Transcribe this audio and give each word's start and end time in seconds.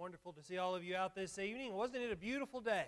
wonderful 0.00 0.32
to 0.32 0.42
see 0.42 0.56
all 0.56 0.74
of 0.74 0.82
you 0.82 0.96
out 0.96 1.14
this 1.14 1.38
evening. 1.38 1.74
Wasn't 1.74 2.02
it 2.02 2.10
a 2.10 2.16
beautiful 2.16 2.62
day? 2.62 2.86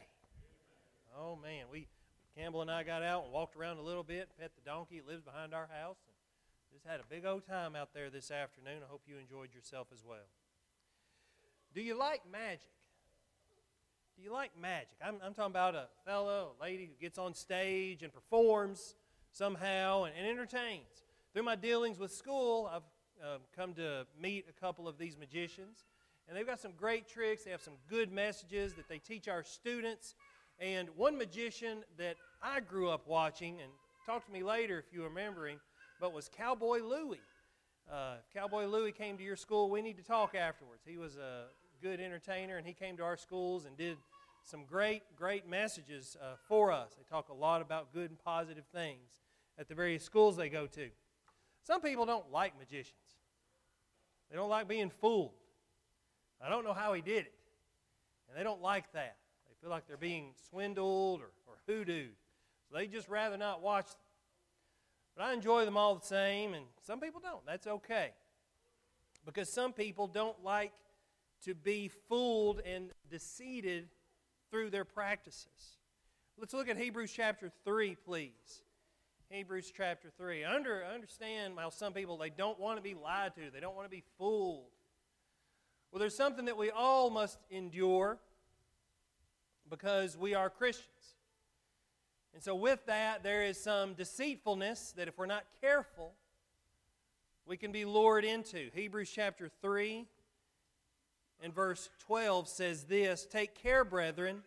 Oh 1.15 1.37
man, 1.37 1.67
we 1.71 1.87
Campbell 2.35 2.63
and 2.63 2.71
I 2.71 2.85
got 2.85 3.03
out 3.03 3.25
and 3.25 3.33
walked 3.35 3.55
around 3.55 3.77
a 3.77 3.83
little 3.83 4.03
bit, 4.03 4.31
pet 4.41 4.53
the 4.55 4.63
donkey. 4.71 4.97
It 4.97 5.07
lives 5.07 5.21
behind 5.21 5.53
our 5.53 5.69
house, 5.79 5.99
and 6.07 6.73
just 6.73 6.87
had 6.87 7.01
a 7.01 7.03
big 7.11 7.27
old 7.27 7.47
time 7.47 7.77
out 7.77 7.91
there 7.93 8.09
this 8.09 8.31
afternoon. 8.31 8.79
I 8.83 8.91
hope 8.91 9.03
you 9.07 9.17
enjoyed 9.19 9.55
yourself 9.55 9.89
as 9.93 10.03
well. 10.03 10.25
Do 11.75 11.83
you 11.83 11.99
like 11.99 12.23
magic? 12.33 12.73
Do 14.17 14.23
you 14.23 14.33
like 14.33 14.53
magic? 14.59 14.97
I'm, 15.05 15.17
I'm 15.23 15.35
talking 15.35 15.53
about 15.53 15.75
a 15.75 15.89
fellow, 16.07 16.53
a 16.59 16.63
lady 16.63 16.87
who 16.87 16.95
gets 16.99 17.19
on 17.19 17.35
stage 17.35 18.03
and 18.03 18.11
performs 18.11 18.95
somehow 19.33 20.05
and, 20.05 20.15
and 20.17 20.27
entertains. 20.27 21.05
Through 21.35 21.43
my 21.43 21.57
dealings 21.57 21.99
with 21.99 22.11
school, 22.11 22.71
I've 22.73 22.83
uh, 23.23 23.39
come 23.55 23.75
to 23.75 24.07
meet 24.19 24.47
a 24.49 24.59
couple 24.59 24.89
of 24.89 24.97
these 24.97 25.19
magicians. 25.19 25.85
And 26.29 26.37
they've 26.37 26.47
got 26.47 26.61
some 26.61 26.73
great 26.79 27.09
tricks. 27.09 27.45
They 27.45 27.51
have 27.51 27.63
some 27.63 27.75
good 27.89 28.13
messages 28.13 28.75
that 28.75 28.89
they 28.89 28.99
teach 28.99 29.29
our 29.29 29.43
students. 29.43 30.15
And 30.59 30.89
one 30.97 31.19
magician 31.19 31.85
that 31.99 32.17
I 32.43 32.61
grew 32.61 32.89
up 32.89 33.07
watching, 33.07 33.61
and 33.61 33.71
talk 34.07 34.25
to 34.27 34.33
me 34.33 34.43
later 34.43 34.79
if 34.79 34.93
you 34.93 35.05
remember 35.05 35.49
him, 35.49 35.61
but 36.01 36.13
was 36.13 36.29
Cowboy 36.29 36.79
Louie. 36.79 37.21
Uh, 37.91 38.17
Cowboy 38.33 38.67
Louie 38.67 38.93
came 38.93 39.17
to 39.19 39.25
your 39.25 39.37
school, 39.37 39.69
we 39.69 39.83
need 39.83 39.97
to 39.97 40.05
talk 40.05 40.35
afterwards. 40.35 40.83
He 40.87 40.99
was 40.99 41.17
a 41.17 41.47
good 41.83 42.01
entertainer, 42.01 42.57
and 42.57 42.67
he 42.67 42.73
came 42.73 42.97
to 42.97 43.03
our 43.03 43.17
schools 43.17 43.65
and 43.65 43.77
did 43.77 43.97
some 44.45 44.65
great, 44.65 45.03
great 45.17 45.49
messages 45.49 46.17
uh, 46.21 46.35
for 46.49 46.73
us. 46.73 46.93
They 46.97 47.05
talk 47.09 47.29
a 47.29 47.35
lot 47.35 47.61
about 47.61 47.93
good 47.93 48.11
and 48.11 48.19
positive 48.19 48.65
things 48.73 49.19
at 49.59 49.69
the 49.69 49.75
various 49.75 50.05
schools 50.05 50.37
they 50.37 50.49
go 50.49 50.67
to. 50.67 50.89
Some 51.65 51.81
people 51.81 52.07
don't 52.07 52.31
like 52.31 52.59
magicians, 52.59 52.95
they 54.31 54.37
don't 54.37 54.51
like 54.51 54.69
being 54.69 54.91
fooled. 54.91 55.33
I 56.45 56.49
don't 56.49 56.65
know 56.65 56.73
how 56.73 56.93
he 56.93 57.01
did 57.01 57.27
it. 57.27 57.35
And 58.29 58.39
they 58.39 58.43
don't 58.43 58.63
like 58.63 58.93
that. 58.93 59.17
They 59.47 59.55
feel 59.61 59.71
like 59.71 59.87
they're 59.87 59.97
being 59.97 60.33
swindled 60.51 61.21
or, 61.21 61.31
or 61.47 61.57
hoodooed. 61.69 62.15
So 62.69 62.77
they 62.77 62.87
just 62.87 63.09
rather 63.09 63.37
not 63.37 63.63
watch 63.63 63.87
them. 63.87 63.97
But 65.17 65.25
I 65.25 65.33
enjoy 65.35 65.65
them 65.65 65.77
all 65.77 65.95
the 65.95 66.07
same, 66.07 66.55
and 66.55 66.65
some 66.81 66.99
people 66.99 67.21
don't. 67.23 67.45
That's 67.47 67.67
okay. 67.67 68.13
Because 69.27 69.53
some 69.53 69.73
people 69.73 70.07
don't 70.07 70.43
like 70.43 70.73
to 71.45 71.55
be 71.55 71.91
fooled 72.09 72.61
and 72.65 72.91
deceived 73.11 73.89
through 74.51 74.71
their 74.71 74.85
practices. 74.85 75.79
Let's 76.39 76.55
look 76.55 76.69
at 76.69 76.77
Hebrews 76.77 77.13
chapter 77.15 77.51
3, 77.65 77.97
please. 78.05 78.63
Hebrews 79.29 79.73
chapter 79.77 80.11
3. 80.17 80.45
Under, 80.45 80.85
understand 80.85 81.55
how 81.59 81.71
some 81.71 81.93
people, 81.93 82.17
they 82.17 82.31
don't 82.31 82.59
want 82.59 82.79
to 82.79 82.83
be 82.83 82.95
lied 82.95 83.35
to. 83.37 83.51
They 83.53 83.61
don't 83.61 83.77
want 83.77 83.87
to 83.87 83.91
be 83.91 84.03
fooled. 84.19 84.72
Well, 85.93 86.01
there's 86.01 86.17
something 86.17 86.47
that 86.47 86.57
we 86.57 86.71
all 86.71 87.11
must 87.11 87.39
endure 87.51 88.19
because 89.69 90.17
we 90.17 90.35
are 90.35 90.49
Christians. 90.49 90.89
And 92.33 92.43
so, 92.43 92.55
with 92.55 92.87
that, 92.87 93.23
there 93.23 93.45
is 93.45 93.63
some 93.63 93.93
deceitfulness 93.93 94.95
that 94.97 95.07
if 95.07 95.19
we're 95.19 95.27
not 95.27 95.45
careful, 95.61 96.15
we 97.45 97.59
can 97.59 97.73
be 97.73 97.85
lured 97.85 98.25
into. 98.25 98.71
Hebrews 98.75 99.13
chapter 99.15 99.51
3 99.61 100.07
and 101.43 101.55
verse 101.55 101.91
12 102.07 102.49
says 102.49 102.85
this 102.85 103.27
Take 103.27 103.55
care, 103.55 103.85
brethren, 103.85 104.45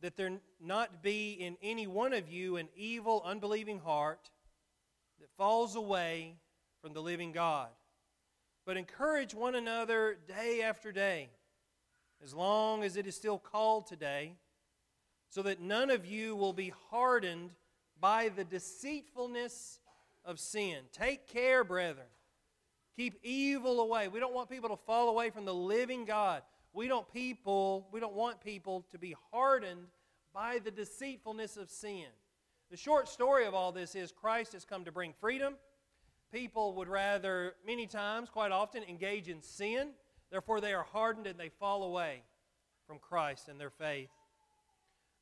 that 0.00 0.16
there 0.16 0.38
not 0.64 1.02
be 1.02 1.32
in 1.32 1.56
any 1.60 1.88
one 1.88 2.12
of 2.12 2.28
you 2.28 2.56
an 2.56 2.68
evil, 2.76 3.20
unbelieving 3.24 3.80
heart 3.80 4.30
that 5.18 5.28
falls 5.36 5.74
away 5.74 6.36
from 6.80 6.92
the 6.92 7.02
living 7.02 7.32
God 7.32 7.70
but 8.66 8.76
encourage 8.76 9.34
one 9.34 9.54
another 9.54 10.18
day 10.26 10.62
after 10.62 10.92
day, 10.92 11.30
as 12.22 12.34
long 12.34 12.84
as 12.84 12.96
it 12.96 13.06
is 13.06 13.14
still 13.14 13.38
called 13.38 13.86
today, 13.86 14.34
so 15.28 15.42
that 15.42 15.60
none 15.60 15.90
of 15.90 16.06
you 16.06 16.36
will 16.36 16.52
be 16.52 16.72
hardened 16.90 17.50
by 18.00 18.30
the 18.34 18.44
deceitfulness 18.44 19.80
of 20.24 20.38
sin. 20.38 20.78
Take 20.92 21.28
care, 21.28 21.64
brethren. 21.64 22.06
Keep 22.96 23.20
evil 23.22 23.80
away. 23.80 24.08
We 24.08 24.20
don't 24.20 24.34
want 24.34 24.50
people 24.50 24.68
to 24.70 24.76
fall 24.76 25.08
away 25.08 25.30
from 25.30 25.44
the 25.44 25.54
living 25.54 26.04
God. 26.04 26.42
We 26.72 26.88
don't 26.88 27.10
people, 27.12 27.88
we 27.92 28.00
don't 28.00 28.14
want 28.14 28.40
people 28.42 28.84
to 28.92 28.98
be 28.98 29.16
hardened 29.32 29.86
by 30.32 30.58
the 30.58 30.70
deceitfulness 30.70 31.56
of 31.56 31.70
sin. 31.70 32.06
The 32.70 32.76
short 32.76 33.08
story 33.08 33.46
of 33.46 33.54
all 33.54 33.72
this 33.72 33.94
is 33.94 34.12
Christ 34.12 34.52
has 34.52 34.64
come 34.64 34.84
to 34.84 34.92
bring 34.92 35.12
freedom 35.20 35.54
people 36.32 36.74
would 36.74 36.88
rather, 36.88 37.54
many 37.66 37.86
times, 37.86 38.28
quite 38.28 38.52
often, 38.52 38.82
engage 38.82 39.28
in 39.28 39.42
sin. 39.42 39.90
Therefore, 40.30 40.60
they 40.60 40.72
are 40.72 40.84
hardened 40.84 41.26
and 41.26 41.38
they 41.38 41.48
fall 41.48 41.82
away 41.82 42.22
from 42.86 42.98
Christ 42.98 43.48
and 43.48 43.60
their 43.60 43.70
faith. 43.70 44.10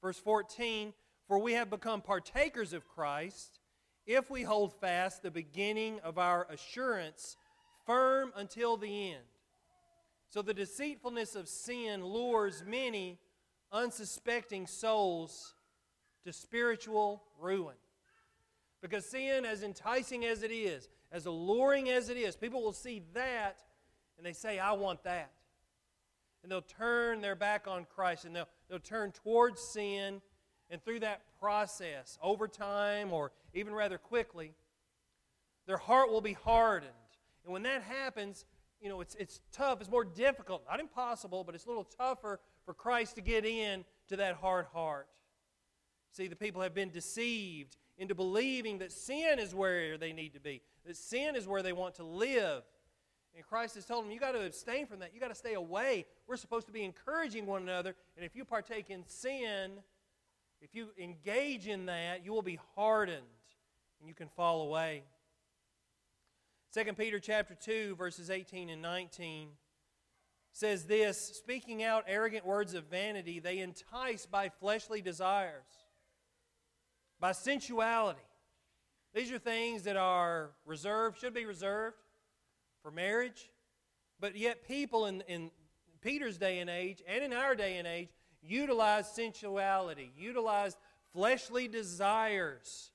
Verse 0.03 0.19
14 0.19 0.93
For 1.27 1.39
we 1.39 1.53
have 1.53 1.71
become 1.71 2.01
partakers 2.01 2.73
of 2.73 2.87
Christ 2.87 3.61
if 4.07 4.31
we 4.31 4.43
hold 4.43 4.73
fast 4.81 5.23
the 5.23 5.31
beginning 5.31 6.01
of 6.01 6.19
our 6.19 6.47
assurance 6.51 7.37
firm 7.85 8.33
until 8.37 8.77
the 8.77 9.13
end. 9.13 9.25
So 10.31 10.43
the 10.43 10.55
deceitfulness 10.55 11.35
of 11.35 11.49
sin 11.49 12.05
lures 12.05 12.63
many 12.67 13.19
unsuspecting 13.73 14.67
souls 14.67 15.55
to 16.25 16.33
spiritual 16.33 17.23
ruin. 17.41 17.77
Because 18.81 19.07
sin, 19.07 19.45
as 19.45 19.63
enticing 19.63 20.25
as 20.25 20.43
it 20.43 20.53
is, 20.53 20.89
as 21.11 21.27
alluring 21.27 21.89
as 21.89 22.09
it 22.09 22.17
is, 22.17 22.37
people 22.37 22.63
will 22.63 22.73
see 22.73 23.03
that 23.15 23.63
and 24.17 24.27
they 24.27 24.33
say, 24.33 24.59
I 24.59 24.73
want 24.73 25.05
that. 25.05 25.31
And 26.43 26.53
they'll 26.53 26.61
turn 26.61 27.21
their 27.21 27.35
back 27.35 27.67
on 27.67 27.87
Christ 27.95 28.25
and 28.25 28.35
they'll, 28.35 28.49
they'll 28.69 28.79
turn 28.79 29.13
towards 29.13 29.61
sin. 29.61 30.21
And 30.71 30.85
through 30.85 31.01
that 31.01 31.23
process, 31.41 32.19
over 32.23 32.47
time 32.47 33.13
or 33.13 33.33
even 33.55 33.73
rather 33.73 33.97
quickly, 33.97 34.53
their 35.67 35.79
heart 35.79 36.11
will 36.11 36.21
be 36.21 36.35
hardened. 36.35 36.93
And 37.45 37.53
when 37.53 37.63
that 37.63 37.83
happens, 37.83 38.45
you 38.81 38.89
know, 38.89 39.01
it's, 39.01 39.15
it's 39.15 39.41
tough. 39.51 39.81
It's 39.81 39.91
more 39.91 40.05
difficult. 40.05 40.65
Not 40.69 40.81
impossible, 40.81 41.45
but 41.45 41.55
it's 41.55 41.65
a 41.65 41.69
little 41.69 41.85
tougher 41.85 42.41
for 42.65 42.75
Christ 42.75 43.15
to 43.17 43.23
get 43.23 43.47
in 43.47 43.85
to 44.09 44.17
that 44.17 44.37
hard 44.37 44.67
heart. 44.73 45.09
See, 46.13 46.29
the 46.29 46.37
people 46.37 46.63
have 46.63 46.75
been 46.75 46.91
deceived 46.91 47.77
into 47.97 48.15
believing 48.15 48.79
that 48.79 48.93
sin 48.93 49.39
is 49.39 49.55
where 49.55 49.99
they 49.99 50.13
need 50.13 50.35
to 50.35 50.41
be 50.41 50.63
that 50.89 50.97
sin 50.97 51.37
is 51.37 51.47
where 51.47 51.63
they 51.63 51.73
want 51.73 51.95
to 51.97 52.03
live. 52.03 52.63
And 53.37 53.47
Christ 53.47 53.77
has 53.77 53.85
told 53.85 54.05
them, 54.05 54.11
you 54.11 54.19
got 54.19 54.33
to 54.33 54.45
abstain 54.45 54.87
from 54.87 54.99
that. 54.99 55.15
You 55.15 55.21
got 55.21 55.29
to 55.29 55.35
stay 55.35 55.55
away. 55.55 56.07
We're 56.27 56.37
supposed 56.37 56.67
to 56.67 56.73
be 56.73 56.83
encouraging 56.83 57.47
one 57.47 57.63
another. 57.63 57.95
And 58.17 58.25
if 58.25 58.35
you 58.35 58.45
partake 58.45 58.91
in 58.91 59.05
sin, 59.07 59.73
if 60.61 60.75
you 60.75 60.89
engage 60.99 61.69
in 61.69 61.87
that, 61.87 62.25
you 62.25 62.33
will 62.33 62.43
be 62.43 62.59
hardened 62.75 63.23
and 64.01 64.09
you 64.09 64.15
can 64.15 64.29
fall 64.29 64.63
away. 64.63 65.05
2 66.75 66.93
Peter 66.95 67.19
chapter 67.19 67.55
2 67.55 67.95
verses 67.97 68.31
18 68.31 68.71
and 68.71 68.83
19 68.83 69.49
says 70.53 70.85
this, 70.85 71.19
speaking 71.19 71.83
out 71.83 72.05
arrogant 72.09 72.45
words 72.45 72.75
of 72.75 72.85
vanity, 72.85 73.39
they 73.39 73.59
entice 73.59 74.27
by 74.27 74.49
fleshly 74.49 75.01
desires, 75.01 75.87
by 77.21 77.33
sensuality 77.33 78.28
these 79.19 79.33
are 79.33 79.39
things 79.39 79.83
that 79.83 79.97
are 79.97 80.51
reserved, 80.65 81.19
should 81.19 81.35
be 81.35 81.45
reserved 81.45 81.97
for 82.85 82.93
marriage. 82.93 83.51
But 84.21 84.37
yet, 84.37 84.69
people 84.69 85.07
in, 85.07 85.23
in 85.23 85.51
Peter's 86.01 86.39
day 86.39 86.61
and 86.61 86.71
age 86.71 87.03
and 87.05 87.25
in 87.25 87.33
our 87.33 87.57
day 87.57 87.79
and 87.79 87.87
age 87.89 88.11
utilize 88.41 89.11
sensuality, 89.11 90.13
utilize 90.17 90.77
fleshly 91.13 91.67
desires 91.67 92.93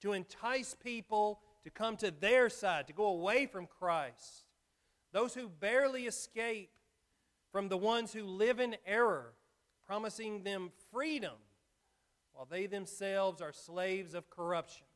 to 0.00 0.14
entice 0.14 0.74
people 0.74 1.40
to 1.64 1.68
come 1.68 1.98
to 1.98 2.10
their 2.10 2.48
side, 2.48 2.86
to 2.86 2.94
go 2.94 3.08
away 3.08 3.44
from 3.44 3.66
Christ. 3.66 4.46
Those 5.12 5.34
who 5.34 5.46
barely 5.46 6.06
escape 6.06 6.70
from 7.52 7.68
the 7.68 7.76
ones 7.76 8.14
who 8.14 8.24
live 8.24 8.60
in 8.60 8.76
error, 8.86 9.34
promising 9.86 10.42
them 10.42 10.70
freedom 10.90 11.34
while 12.32 12.46
they 12.50 12.64
themselves 12.64 13.42
are 13.42 13.52
slaves 13.52 14.14
of 14.14 14.30
corruption. 14.30 14.86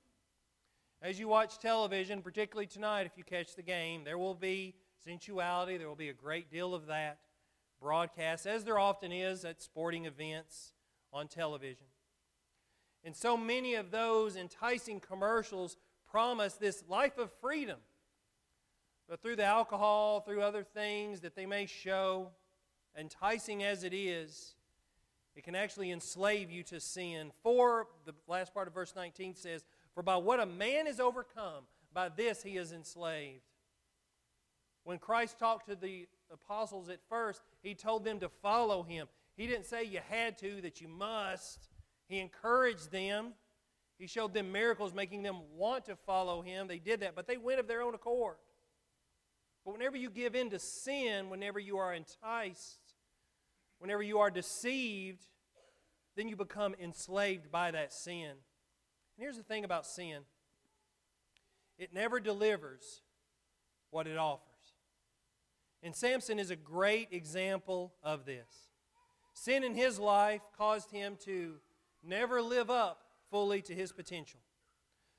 As 1.03 1.19
you 1.19 1.29
watch 1.29 1.59
television, 1.59 2.21
particularly 2.21 2.67
tonight, 2.67 3.07
if 3.07 3.17
you 3.17 3.25
catch 3.25 3.55
the 3.55 3.63
game, 3.63 4.05
there 4.05 4.19
will 4.19 4.35
be 4.35 4.75
sensuality. 5.03 5.79
There 5.79 5.89
will 5.89 5.97
be 5.97 6.11
a 6.11 6.15
great 6.15 6.51
deal 6.51 6.75
of 6.75 6.89
that 6.89 7.21
broadcast, 7.81 8.47
as 8.47 8.65
there 8.65 8.79
often 8.79 9.11
is 9.11 9.47
at 9.47 9.63
sporting 9.63 10.05
events 10.05 10.73
on 11.11 11.27
television. 11.27 11.87
And 13.03 13.17
so 13.17 13.35
many 13.35 13.77
of 13.77 13.91
those 13.91 14.37
enticing 14.37 15.01
commercials 15.01 15.79
promise 16.11 16.55
this 16.55 16.85
life 16.87 17.17
of 17.17 17.33
freedom. 17.41 17.79
But 19.09 19.23
through 19.23 19.37
the 19.37 19.45
alcohol, 19.45 20.21
through 20.21 20.43
other 20.43 20.63
things 20.63 21.21
that 21.21 21.35
they 21.35 21.47
may 21.47 21.65
show, 21.65 22.29
enticing 22.95 23.63
as 23.63 23.85
it 23.85 23.95
is, 23.95 24.55
it 25.35 25.45
can 25.45 25.55
actually 25.55 25.93
enslave 25.93 26.51
you 26.51 26.63
to 26.65 26.79
sin. 26.79 27.33
For, 27.43 27.87
the 28.05 28.15
last 28.29 28.53
part 28.53 28.69
of 28.69 28.75
verse 28.75 28.93
19 28.95 29.35
says, 29.35 29.65
for 30.01 30.05
by 30.05 30.17
what 30.17 30.41
a 30.41 30.47
man 30.47 30.87
is 30.87 30.99
overcome, 30.99 31.65
by 31.93 32.09
this 32.09 32.43
he 32.43 32.57
is 32.57 32.73
enslaved. 32.73 33.43
When 34.85 34.99
Christ 34.99 35.39
talked 35.39 35.69
to 35.69 35.77
the 35.77 36.09
apostles 36.33 36.89
at 36.89 37.01
first, 37.11 37.43
he 37.63 37.75
told 37.75 38.07
them 38.07 38.19
to 38.21 38.31
follow 38.31 38.83
him. 38.83 39.09
He 39.37 39.47
didn't 39.47 39.67
say 39.67 39.85
you 39.85 40.01
had 40.09 40.39
to, 40.39 40.63
that 40.63 40.81
you 40.81 40.89
must. 40.89 41.69
He 42.09 42.19
encouraged 42.19 42.91
them. 42.91 43.35
He 43.99 44.07
showed 44.07 44.33
them 44.33 44.51
miracles, 44.51 44.95
making 44.95 45.23
them 45.23 45.37
want 45.55 45.85
to 45.85 45.97
follow 45.97 46.41
him. 46.41 46.67
They 46.67 46.79
did 46.79 47.01
that, 47.01 47.15
but 47.15 47.27
they 47.27 47.37
went 47.37 47.61
of 47.61 47.69
their 47.69 47.83
own 47.83 47.95
accord. 47.95 48.37
But 49.67 49.73
whenever 49.73 49.99
you 49.99 50.09
give 50.09 50.35
in 50.35 50.49
to 50.49 50.59
sin, 50.59 51.29
whenever 51.29 51.59
you 51.59 51.77
are 51.77 51.93
enticed, 51.93 52.81
whenever 53.81 54.03
you 54.03 54.21
are 54.21 54.31
deceived, 54.31 55.27
then 56.17 56.27
you 56.27 56.37
become 56.37 56.75
enslaved 56.81 57.53
by 57.53 57.71
that 57.73 57.93
sin. 57.93 58.37
Here's 59.21 59.37
the 59.37 59.43
thing 59.43 59.65
about 59.65 59.87
sin 59.87 60.23
it 61.79 61.93
never 61.93 62.21
delivers 62.21 63.03
what 63.91 64.07
it 64.07 64.17
offers. 64.17 64.47
And 65.83 65.95
Samson 65.95 66.39
is 66.39 66.51
a 66.51 66.57
great 66.57 67.09
example 67.13 67.93
of 68.03 68.25
this. 68.25 68.71
Sin 69.35 69.63
in 69.63 69.75
his 69.75 69.99
life 69.99 70.41
caused 70.57 70.91
him 70.91 71.17
to 71.25 71.57
never 72.03 72.41
live 72.41 72.71
up 72.71 73.03
fully 73.31 73.61
to 73.63 73.75
his 73.75 73.93
potential. 73.93 74.41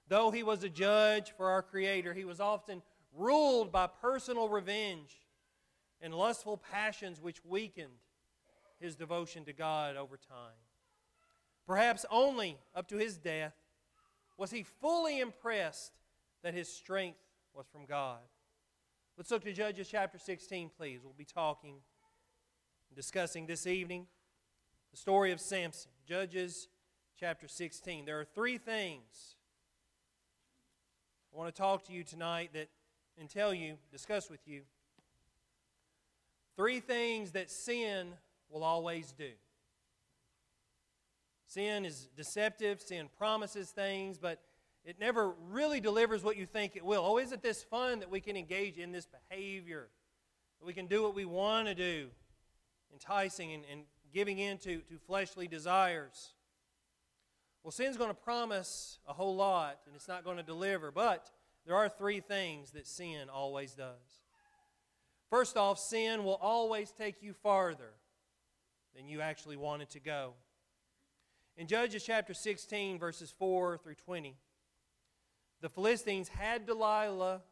Though 0.07 0.31
he 0.31 0.41
was 0.41 0.63
a 0.63 0.69
judge 0.69 1.33
for 1.37 1.49
our 1.49 1.61
Creator, 1.61 2.15
he 2.15 2.25
was 2.25 2.39
often 2.39 2.81
ruled 3.15 3.71
by 3.71 3.87
personal 3.87 4.49
revenge 4.49 5.15
and 6.01 6.13
lustful 6.13 6.57
passions 6.57 7.21
which 7.21 7.45
weakened 7.45 8.01
his 8.79 8.95
devotion 8.95 9.45
to 9.45 9.53
God 9.53 9.95
over 9.95 10.17
time. 10.17 10.57
Perhaps 11.67 12.05
only 12.09 12.57
up 12.75 12.87
to 12.87 12.97
his 12.97 13.17
death 13.17 13.53
was 14.41 14.49
he 14.49 14.63
fully 14.63 15.19
impressed 15.19 15.91
that 16.41 16.55
his 16.55 16.67
strength 16.67 17.19
was 17.53 17.67
from 17.71 17.85
God. 17.85 18.17
Let's 19.15 19.29
look 19.29 19.43
to 19.43 19.53
Judges 19.53 19.87
chapter 19.87 20.17
16, 20.17 20.71
please. 20.75 21.01
We'll 21.03 21.13
be 21.15 21.25
talking 21.25 21.75
and 22.89 22.95
discussing 22.95 23.45
this 23.45 23.67
evening 23.67 24.07
the 24.89 24.97
story 24.97 25.31
of 25.31 25.39
Samson. 25.39 25.91
Judges 26.07 26.69
chapter 27.19 27.47
16. 27.47 28.05
There 28.05 28.19
are 28.19 28.25
three 28.25 28.57
things 28.57 29.35
I 31.31 31.37
want 31.37 31.53
to 31.53 31.61
talk 31.61 31.85
to 31.85 31.93
you 31.93 32.03
tonight 32.03 32.49
that 32.53 32.69
and 33.19 33.29
tell 33.29 33.53
you, 33.53 33.77
discuss 33.91 34.27
with 34.27 34.47
you, 34.47 34.61
three 36.55 36.79
things 36.79 37.33
that 37.33 37.51
sin 37.51 38.07
will 38.49 38.63
always 38.63 39.11
do. 39.11 39.29
Sin 41.51 41.83
is 41.83 42.07
deceptive, 42.15 42.79
sin 42.79 43.09
promises 43.17 43.71
things, 43.71 44.17
but 44.17 44.39
it 44.85 45.01
never 45.01 45.33
really 45.49 45.81
delivers 45.81 46.23
what 46.23 46.37
you 46.37 46.45
think 46.45 46.77
it 46.77 46.85
will. 46.85 47.03
Oh, 47.05 47.17
isn't 47.17 47.43
this 47.43 47.61
fun 47.61 47.99
that 47.99 48.09
we 48.09 48.21
can 48.21 48.37
engage 48.37 48.77
in 48.77 48.93
this 48.93 49.05
behavior? 49.05 49.89
That 50.61 50.65
we 50.65 50.71
can 50.71 50.87
do 50.87 51.03
what 51.03 51.13
we 51.13 51.25
want 51.25 51.67
to 51.67 51.75
do, 51.75 52.07
enticing 52.93 53.51
and, 53.51 53.63
and 53.69 53.81
giving 54.13 54.39
in 54.39 54.59
to, 54.59 54.77
to 54.77 54.97
fleshly 55.05 55.45
desires. 55.45 56.35
Well, 57.65 57.71
sin's 57.71 57.97
going 57.97 58.11
to 58.11 58.15
promise 58.15 58.99
a 59.05 59.11
whole 59.11 59.35
lot, 59.35 59.77
and 59.85 59.93
it's 59.93 60.07
not 60.07 60.23
going 60.23 60.37
to 60.37 60.43
deliver, 60.43 60.89
but 60.89 61.31
there 61.67 61.75
are 61.75 61.89
three 61.89 62.21
things 62.21 62.71
that 62.71 62.87
sin 62.87 63.27
always 63.27 63.73
does. 63.73 64.23
First 65.29 65.57
off, 65.57 65.79
sin 65.79 66.23
will 66.23 66.39
always 66.41 66.91
take 66.91 67.21
you 67.21 67.33
farther 67.33 67.91
than 68.95 69.05
you 69.05 69.19
actually 69.19 69.57
wanted 69.57 69.89
to 69.89 69.99
go. 69.99 70.35
In 71.61 71.67
Judges 71.67 72.03
chapter 72.03 72.33
16, 72.33 72.97
verses 72.97 73.31
4 73.37 73.77
through 73.77 73.93
20, 73.93 74.35
the 75.61 75.69
Philistines 75.69 76.27
had 76.27 76.65
Delilah 76.65 77.43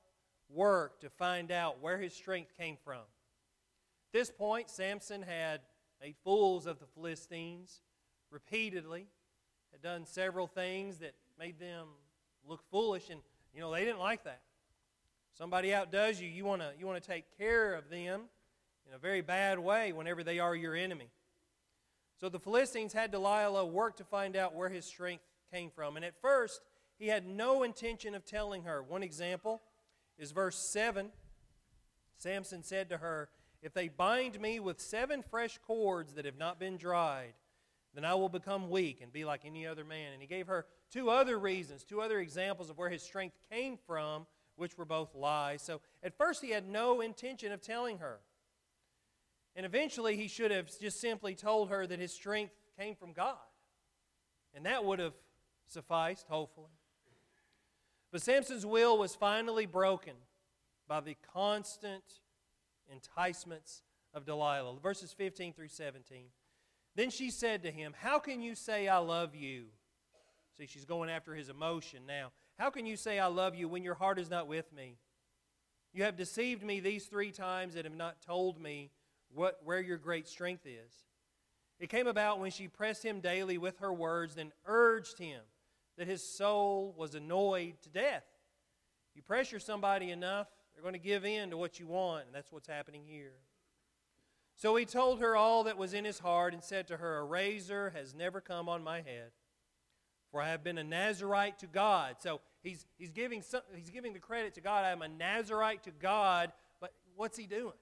work 0.50 1.00
to 1.02 1.12
find 1.12 1.52
out 1.52 1.80
where 1.80 2.00
his 2.00 2.12
strength 2.12 2.58
came 2.58 2.76
from. 2.84 3.02
At 3.02 4.12
this 4.12 4.32
point, 4.32 4.68
Samson 4.72 5.22
had 5.22 5.62
made 6.02 6.16
fools 6.24 6.66
of 6.66 6.80
the 6.80 6.88
Philistines 6.88 7.82
repeatedly, 8.32 9.06
had 9.72 9.84
done 9.84 10.08
several 10.08 10.48
things 10.48 10.98
that 10.98 11.14
made 11.38 11.60
them 11.60 11.90
look 12.48 12.64
foolish, 12.72 13.12
and 13.12 13.22
you 13.54 13.60
know 13.60 13.72
they 13.72 13.86
didn't 13.86 14.00
like 14.00 14.24
that. 14.24 14.42
Somebody 15.38 15.72
outdoes 15.72 16.20
you, 16.20 16.28
you 16.28 16.46
want 16.46 16.64
to 16.64 16.72
you 16.80 16.88
want 16.88 17.00
to 17.00 17.08
take 17.08 17.26
care 17.38 17.76
of 17.76 17.92
them 17.92 18.24
in 18.88 18.96
a 18.96 18.98
very 18.98 19.22
bad 19.22 19.60
way 19.60 19.94
whenever 19.94 20.24
they 20.24 20.40
are 20.40 20.56
your 20.56 20.74
enemy. 20.74 21.12
So 22.20 22.28
the 22.28 22.40
Philistines 22.40 22.92
had 22.92 23.12
Delilah 23.12 23.66
work 23.66 23.96
to 23.98 24.04
find 24.04 24.36
out 24.36 24.54
where 24.54 24.70
his 24.70 24.86
strength 24.86 25.24
came 25.54 25.70
from. 25.70 25.96
And 25.96 26.04
at 26.04 26.20
first, 26.22 26.62
he 26.98 27.08
had 27.08 27.26
no 27.26 27.64
intention 27.64 28.14
of 28.14 28.26
telling 28.26 28.64
her. 28.64 28.84
One 28.84 29.04
example 29.04 29.62
is 30.18 30.32
verse 30.32 30.58
7. 30.58 31.12
Samson 32.18 32.62
said 32.62 32.90
to 32.90 32.98
her, 32.98 33.30
If 33.62 33.74
they 33.74 33.88
bind 33.88 34.40
me 34.42 34.60
with 34.60 34.82
seven 34.82 35.24
fresh 35.24 35.58
cords 35.66 36.14
that 36.14 36.26
have 36.26 36.38
not 36.38 36.60
been 36.60 36.78
dried, 36.78 37.34
then 37.96 38.04
I 38.04 38.16
will 38.16 38.30
become 38.30 38.70
weak 38.70 39.00
and 39.02 39.14
be 39.14 39.24
like 39.24 39.46
any 39.46 39.66
other 39.66 39.86
man. 39.86 40.12
And 40.12 40.22
he 40.22 40.28
gave 40.28 40.48
her 40.48 40.66
two 40.92 41.10
other 41.10 41.40
reasons, 41.40 41.86
two 41.86 42.02
other 42.02 42.20
examples 42.20 42.70
of 42.70 42.78
where 42.78 42.90
his 42.90 43.02
strength 43.02 43.38
came 43.50 43.78
from, 43.88 44.28
which 44.58 44.78
were 44.78 44.86
both 44.86 45.16
lies. 45.16 45.62
So 45.62 45.80
at 46.04 46.18
first, 46.18 46.44
he 46.44 46.52
had 46.52 46.68
no 46.68 47.00
intention 47.00 47.54
of 47.54 47.62
telling 47.62 48.00
her. 48.00 48.20
And 49.56 49.66
eventually, 49.66 50.16
he 50.16 50.28
should 50.28 50.52
have 50.52 50.70
just 50.80 51.02
simply 51.02 51.36
told 51.36 51.70
her 51.70 51.86
that 51.86 52.00
his 52.00 52.14
strength 52.14 52.54
came 52.78 52.96
from 52.96 53.14
God. 53.14 53.38
And 54.54 54.66
that 54.66 54.86
would 54.86 55.00
have 55.00 55.14
sufficed, 55.68 56.28
hopefully. 56.28 56.72
But 58.12 58.22
Samson's 58.22 58.66
will 58.66 58.98
was 58.98 59.16
finally 59.16 59.66
broken 59.66 60.14
by 60.88 61.02
the 61.02 61.16
constant 61.34 62.04
enticements 62.92 63.84
of 64.14 64.26
Delilah. 64.26 64.80
Verses 64.82 65.14
15 65.14 65.54
through 65.54 65.68
17. 65.68 66.26
Then 66.96 67.12
she 67.12 67.30
said 67.30 67.64
to 67.64 67.72
him, 67.72 67.94
How 68.00 68.20
can 68.20 68.42
you 68.42 68.56
say, 68.56 68.88
I 68.88 68.98
love 68.98 69.36
you? 69.36 69.66
See, 70.58 70.66
she's 70.66 70.86
going 70.86 71.10
after 71.10 71.36
his 71.36 71.50
emotion 71.50 72.04
now. 72.08 72.32
How 72.58 72.70
can 72.70 72.86
you 72.86 72.98
say, 72.98 73.20
I 73.20 73.28
love 73.28 73.56
you 73.56 73.70
when 73.70 73.84
your 73.84 73.94
heart 73.94 74.20
is 74.20 74.30
not 74.30 74.48
with 74.48 74.74
me? 74.74 74.98
You 75.94 76.04
have 76.04 76.18
deceived 76.18 76.64
me 76.64 76.80
these 76.80 77.06
three 77.06 77.32
times 77.32 77.76
and 77.76 77.86
have 77.86 77.96
not 77.96 78.22
told 78.22 78.60
me 78.60 78.92
what, 79.34 79.60
where 79.64 79.82
your 79.82 79.98
great 79.98 80.28
strength 80.28 80.66
is. 80.66 80.92
It 81.80 81.90
came 81.90 82.08
about 82.08 82.40
when 82.40 82.52
she 82.52 82.68
pressed 82.68 83.04
him 83.04 83.22
daily 83.22 83.58
with 83.58 83.80
her 83.80 83.94
words, 83.94 84.38
and 84.38 84.52
urged 84.66 85.18
him 85.18 85.42
that 85.98 86.08
his 86.08 86.24
soul 86.24 86.94
was 86.98 87.16
annoyed 87.16 87.76
to 87.84 87.90
death. 87.90 88.24
You 89.16 89.22
pressure 89.22 89.60
somebody 89.60 90.12
enough, 90.12 90.48
they're 90.74 90.82
going 90.82 90.94
to 90.94 91.00
give 91.00 91.26
in 91.26 91.50
to 91.50 91.58
what 91.58 91.80
you 91.80 91.88
want, 91.88 92.26
and 92.26 92.36
that's 92.36 92.52
what's 92.52 92.68
happening 92.68 93.04
here. 93.06 93.34
So 94.56 94.76
he 94.76 94.86
told 94.86 95.20
her 95.20 95.36
all 95.38 95.64
that 95.66 95.78
was 95.78 95.94
in 95.94 96.04
his 96.04 96.20
heart 96.20 96.54
and 96.54 96.62
said 96.64 96.88
to 96.88 96.98
her, 96.98 97.18
A 97.18 97.24
razor 97.24 97.92
has 97.96 98.14
never 98.14 98.42
come 98.42 98.68
on 98.68 98.84
my 98.84 98.98
head, 98.98 99.32
for 100.32 100.42
I 100.42 100.50
have 100.50 100.64
been 100.64 100.78
a 100.78 100.84
Nazarite 100.84 101.60
to 101.60 101.68
God. 101.68 102.16
So 102.20 102.42
he's, 102.62 102.86
he's, 102.98 103.12
giving 103.12 103.42
some, 103.42 103.62
he's 103.74 103.90
giving 103.90 104.12
the 104.12 104.20
credit 104.20 104.54
to 104.56 104.62
God. 104.62 104.84
I 104.84 104.92
am 104.92 105.02
a 105.02 105.08
Nazarite 105.08 105.84
to 105.84 105.92
God, 105.92 106.52
but 106.82 106.94
what's 107.16 107.38
he 107.38 107.46
doing? 107.46 107.74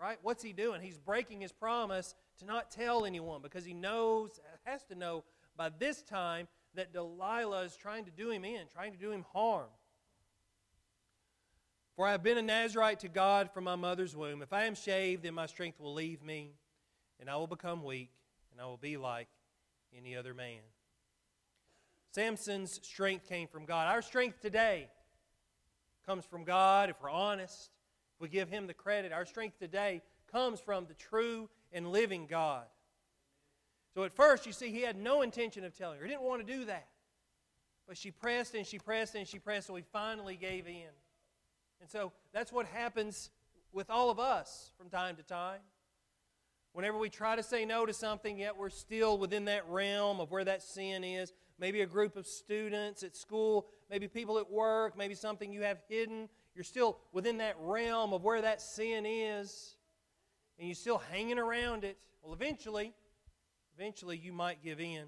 Right? 0.00 0.18
What's 0.22 0.42
he 0.42 0.52
doing? 0.52 0.80
He's 0.80 0.98
breaking 0.98 1.40
his 1.40 1.52
promise 1.52 2.14
to 2.38 2.44
not 2.44 2.70
tell 2.70 3.04
anyone 3.04 3.42
because 3.42 3.64
he 3.64 3.74
knows, 3.74 4.40
has 4.64 4.82
to 4.84 4.94
know 4.94 5.24
by 5.56 5.68
this 5.68 6.02
time 6.02 6.48
that 6.74 6.92
Delilah 6.92 7.62
is 7.62 7.76
trying 7.76 8.04
to 8.04 8.10
do 8.10 8.30
him 8.30 8.44
in, 8.44 8.62
trying 8.72 8.92
to 8.92 8.98
do 8.98 9.12
him 9.12 9.24
harm. 9.32 9.68
For 11.96 12.06
I 12.06 12.10
have 12.10 12.24
been 12.24 12.38
a 12.38 12.42
Nazarite 12.42 13.00
to 13.00 13.08
God 13.08 13.52
from 13.52 13.64
my 13.64 13.76
mother's 13.76 14.16
womb. 14.16 14.42
If 14.42 14.52
I 14.52 14.64
am 14.64 14.74
shaved, 14.74 15.22
then 15.22 15.34
my 15.34 15.46
strength 15.46 15.80
will 15.80 15.94
leave 15.94 16.24
me, 16.24 16.54
and 17.20 17.30
I 17.30 17.36
will 17.36 17.46
become 17.46 17.84
weak, 17.84 18.10
and 18.50 18.60
I 18.60 18.64
will 18.64 18.76
be 18.76 18.96
like 18.96 19.28
any 19.96 20.16
other 20.16 20.34
man. 20.34 20.58
Samson's 22.10 22.80
strength 22.82 23.28
came 23.28 23.46
from 23.46 23.64
God. 23.64 23.86
Our 23.86 24.02
strength 24.02 24.40
today 24.40 24.88
comes 26.04 26.24
from 26.24 26.42
God 26.44 26.90
if 26.90 26.96
we're 27.00 27.10
honest, 27.10 27.70
we 28.18 28.28
give 28.28 28.48
Him 28.48 28.66
the 28.66 28.74
credit. 28.74 29.12
Our 29.12 29.26
strength 29.26 29.58
today 29.58 30.02
comes 30.30 30.60
from 30.60 30.86
the 30.86 30.94
true 30.94 31.48
and 31.72 31.90
living 31.90 32.26
God. 32.26 32.64
So 33.94 34.02
at 34.02 34.14
first, 34.14 34.46
you 34.46 34.52
see, 34.52 34.70
he 34.70 34.80
had 34.80 34.96
no 34.96 35.22
intention 35.22 35.64
of 35.64 35.76
telling 35.76 35.98
her. 35.98 36.04
He 36.04 36.10
didn't 36.10 36.24
want 36.24 36.44
to 36.44 36.52
do 36.52 36.64
that. 36.64 36.88
But 37.86 37.96
she 37.96 38.10
pressed 38.10 38.54
and 38.54 38.66
she 38.66 38.78
pressed 38.78 39.14
and 39.14 39.26
she 39.26 39.38
pressed, 39.38 39.68
so 39.68 39.74
he 39.76 39.84
finally 39.92 40.36
gave 40.36 40.66
in. 40.66 40.90
And 41.80 41.88
so 41.88 42.12
that's 42.32 42.52
what 42.52 42.66
happens 42.66 43.30
with 43.72 43.90
all 43.90 44.10
of 44.10 44.18
us 44.18 44.72
from 44.78 44.88
time 44.88 45.16
to 45.16 45.22
time. 45.22 45.60
Whenever 46.72 46.98
we 46.98 47.08
try 47.08 47.36
to 47.36 47.42
say 47.42 47.64
no 47.64 47.86
to 47.86 47.92
something, 47.92 48.38
yet 48.38 48.56
we're 48.56 48.70
still 48.70 49.16
within 49.16 49.44
that 49.44 49.68
realm 49.68 50.18
of 50.18 50.30
where 50.32 50.44
that 50.44 50.62
sin 50.62 51.04
is. 51.04 51.32
Maybe 51.58 51.82
a 51.82 51.86
group 51.86 52.16
of 52.16 52.26
students 52.26 53.02
at 53.02 53.16
school, 53.16 53.66
maybe 53.90 54.08
people 54.08 54.38
at 54.38 54.50
work, 54.50 54.96
maybe 54.96 55.14
something 55.14 55.52
you 55.52 55.62
have 55.62 55.78
hidden. 55.88 56.28
You're 56.54 56.64
still 56.64 56.98
within 57.12 57.38
that 57.38 57.56
realm 57.60 58.12
of 58.12 58.22
where 58.22 58.42
that 58.42 58.60
sin 58.60 59.04
is, 59.06 59.76
and 60.58 60.66
you're 60.66 60.74
still 60.74 60.98
hanging 61.12 61.38
around 61.38 61.84
it. 61.84 61.96
Well, 62.22 62.32
eventually, 62.32 62.92
eventually 63.76 64.16
you 64.16 64.32
might 64.32 64.62
give 64.62 64.80
in. 64.80 65.06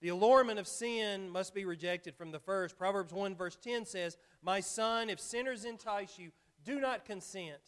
The 0.00 0.08
allurement 0.08 0.58
of 0.58 0.66
sin 0.66 1.28
must 1.28 1.54
be 1.54 1.66
rejected 1.66 2.14
from 2.16 2.30
the 2.30 2.38
first. 2.38 2.78
Proverbs 2.78 3.12
1, 3.12 3.36
verse 3.36 3.56
10 3.56 3.84
says, 3.84 4.16
My 4.42 4.60
son, 4.60 5.10
if 5.10 5.20
sinners 5.20 5.66
entice 5.66 6.18
you, 6.18 6.30
do 6.64 6.80
not 6.80 7.04
consent. 7.04 7.60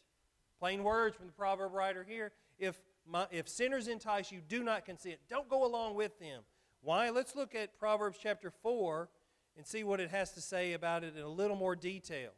Plain 0.59 0.83
words 0.83 1.17
from 1.17 1.27
the 1.27 1.33
proverb 1.33 1.75
writer 1.75 2.05
here. 2.09 2.33
If, 2.59 2.81
my, 3.07 3.27
if 3.31 3.49
sinners 3.49 3.89
entice 3.89 4.33
you, 4.33 4.41
do 4.41 4.63
not 4.63 4.87
consent. 4.87 5.17
Don't 5.29 5.49
go 5.49 5.67
along 5.67 5.95
with 5.95 6.19
them. 6.19 6.43
Why? 6.83 7.11
Let's 7.11 7.37
look 7.37 7.55
at 7.55 7.79
Proverbs 7.79 8.19
chapter 8.21 8.51
4 8.51 9.09
and 9.57 9.65
see 9.65 9.85
what 9.85 10.01
it 10.01 10.11
has 10.11 10.33
to 10.33 10.41
say 10.41 10.73
about 10.73 11.05
it 11.05 11.17
in 11.17 11.23
a 11.23 11.29
little 11.29 11.57
more 11.57 11.77
detail. 11.77 12.31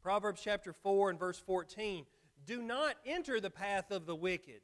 Proverbs 0.00 0.40
chapter 0.42 0.72
4 0.72 1.10
and 1.10 1.18
verse 1.18 1.38
14. 1.38 2.06
Do 2.46 2.62
not 2.62 2.96
enter 3.04 3.40
the 3.40 3.50
path 3.50 3.90
of 3.90 4.06
the 4.06 4.16
wicked, 4.16 4.60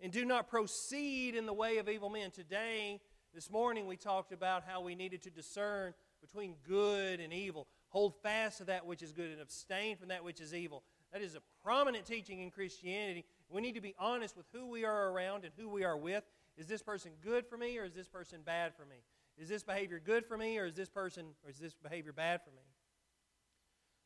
and 0.00 0.12
do 0.12 0.24
not 0.24 0.48
proceed 0.48 1.34
in 1.34 1.46
the 1.46 1.52
way 1.52 1.78
of 1.78 1.88
evil 1.88 2.08
men. 2.08 2.30
Today, 2.30 3.00
this 3.34 3.50
morning, 3.50 3.86
we 3.86 3.96
talked 3.96 4.32
about 4.32 4.62
how 4.66 4.80
we 4.80 4.94
needed 4.94 5.22
to 5.22 5.30
discern 5.30 5.94
between 6.20 6.54
good 6.68 7.18
and 7.18 7.32
evil. 7.32 7.66
Hold 7.88 8.14
fast 8.22 8.58
to 8.58 8.64
that 8.64 8.86
which 8.86 9.02
is 9.02 9.12
good 9.12 9.30
and 9.30 9.40
abstain 9.40 9.96
from 9.96 10.08
that 10.08 10.24
which 10.24 10.40
is 10.40 10.54
evil. 10.54 10.82
That 11.12 11.22
is 11.22 11.34
a 11.34 11.42
prominent 11.62 12.06
teaching 12.06 12.40
in 12.40 12.50
Christianity. 12.50 13.24
We 13.50 13.60
need 13.60 13.74
to 13.74 13.80
be 13.80 13.94
honest 13.98 14.36
with 14.36 14.46
who 14.52 14.66
we 14.66 14.84
are 14.84 15.10
around 15.10 15.44
and 15.44 15.52
who 15.58 15.68
we 15.68 15.84
are 15.84 15.96
with. 15.96 16.24
Is 16.56 16.66
this 16.66 16.82
person 16.82 17.12
good 17.22 17.46
for 17.46 17.56
me 17.56 17.78
or 17.78 17.84
is 17.84 17.94
this 17.94 18.08
person 18.08 18.40
bad 18.44 18.74
for 18.74 18.84
me? 18.84 18.96
Is 19.38 19.48
this 19.48 19.62
behavior 19.62 20.00
good 20.04 20.24
for 20.26 20.36
me 20.36 20.58
or 20.58 20.66
is 20.66 20.74
this 20.74 20.88
person 20.88 21.26
or 21.44 21.50
is 21.50 21.58
this 21.58 21.74
behavior 21.74 22.12
bad 22.12 22.40
for 22.42 22.50
me? 22.50 22.62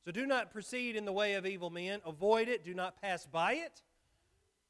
So 0.04 0.12
do 0.12 0.26
not 0.26 0.52
proceed 0.52 0.94
in 0.94 1.04
the 1.04 1.12
way 1.12 1.34
of 1.34 1.46
evil 1.46 1.70
men. 1.70 2.00
Avoid 2.06 2.48
it. 2.48 2.64
Do 2.64 2.74
not 2.74 3.00
pass 3.00 3.26
by 3.26 3.54
it. 3.54 3.82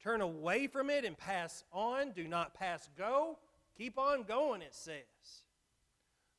Turn 0.01 0.21
away 0.21 0.67
from 0.67 0.89
it 0.89 1.05
and 1.05 1.17
pass 1.17 1.63
on. 1.71 2.11
Do 2.11 2.27
not 2.27 2.53
pass 2.53 2.89
go. 2.97 3.37
Keep 3.77 3.99
on 3.99 4.23
going, 4.23 4.61
it 4.61 4.73
says. 4.73 5.03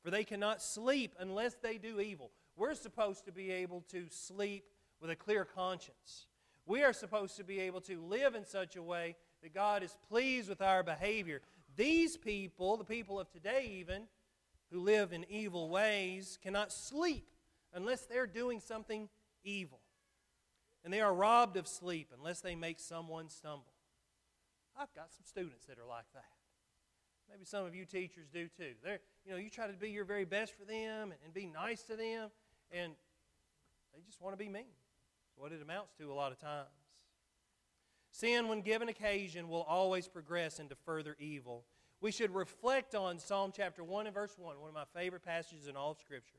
For 0.02 0.10
they 0.10 0.24
cannot 0.24 0.62
sleep 0.62 1.14
unless 1.18 1.54
they 1.54 1.78
do 1.78 2.00
evil. 2.00 2.30
We're 2.56 2.74
supposed 2.74 3.24
to 3.26 3.32
be 3.32 3.50
able 3.52 3.82
to 3.92 4.06
sleep 4.10 4.64
with 5.00 5.10
a 5.10 5.16
clear 5.16 5.44
conscience. 5.44 6.26
We 6.66 6.82
are 6.82 6.92
supposed 6.92 7.36
to 7.36 7.44
be 7.44 7.60
able 7.60 7.80
to 7.82 8.00
live 8.00 8.34
in 8.34 8.44
such 8.44 8.76
a 8.76 8.82
way 8.82 9.16
that 9.42 9.54
God 9.54 9.82
is 9.82 9.96
pleased 10.08 10.48
with 10.48 10.60
our 10.60 10.82
behavior. 10.82 11.40
These 11.76 12.16
people, 12.16 12.76
the 12.76 12.84
people 12.84 13.18
of 13.18 13.30
today 13.30 13.70
even, 13.78 14.02
who 14.70 14.80
live 14.80 15.12
in 15.12 15.24
evil 15.30 15.70
ways, 15.70 16.38
cannot 16.42 16.72
sleep 16.72 17.26
unless 17.72 18.06
they're 18.06 18.26
doing 18.26 18.60
something 18.60 19.08
evil. 19.44 19.80
And 20.84 20.92
they 20.92 21.00
are 21.00 21.14
robbed 21.14 21.56
of 21.56 21.66
sleep 21.66 22.12
unless 22.16 22.40
they 22.40 22.54
make 22.54 22.78
someone 22.80 23.28
stumble. 23.28 23.72
I've 24.76 24.92
got 24.94 25.12
some 25.12 25.24
students 25.24 25.66
that 25.66 25.78
are 25.78 25.88
like 25.88 26.06
that. 26.14 26.24
Maybe 27.30 27.44
some 27.44 27.66
of 27.66 27.74
you 27.74 27.84
teachers 27.84 28.26
do 28.32 28.48
too. 28.56 28.72
They're, 28.82 29.00
you 29.24 29.32
know, 29.32 29.38
you 29.38 29.50
try 29.50 29.66
to 29.66 29.72
be 29.72 29.90
your 29.90 30.04
very 30.04 30.24
best 30.24 30.56
for 30.56 30.64
them 30.64 31.10
and, 31.10 31.14
and 31.24 31.34
be 31.34 31.46
nice 31.46 31.82
to 31.84 31.96
them, 31.96 32.30
and 32.70 32.92
they 33.94 34.00
just 34.06 34.20
want 34.20 34.32
to 34.34 34.38
be 34.38 34.48
mean. 34.48 34.64
What 35.38 35.52
it 35.52 35.62
amounts 35.62 35.92
to 35.98 36.10
a 36.10 36.14
lot 36.14 36.32
of 36.32 36.38
times. 36.40 36.66
Sin, 38.10 38.48
when 38.48 38.60
given 38.60 38.88
occasion, 38.88 39.48
will 39.48 39.62
always 39.62 40.08
progress 40.08 40.58
into 40.58 40.74
further 40.74 41.16
evil. 41.20 41.64
We 42.00 42.10
should 42.10 42.34
reflect 42.34 42.96
on 42.96 43.20
Psalm 43.20 43.52
chapter 43.54 43.84
1 43.84 44.06
and 44.06 44.14
verse 44.14 44.34
1, 44.36 44.58
one 44.58 44.68
of 44.68 44.74
my 44.74 44.84
favorite 45.00 45.24
passages 45.24 45.68
in 45.68 45.76
all 45.76 45.92
of 45.92 45.98
Scripture. 45.98 46.38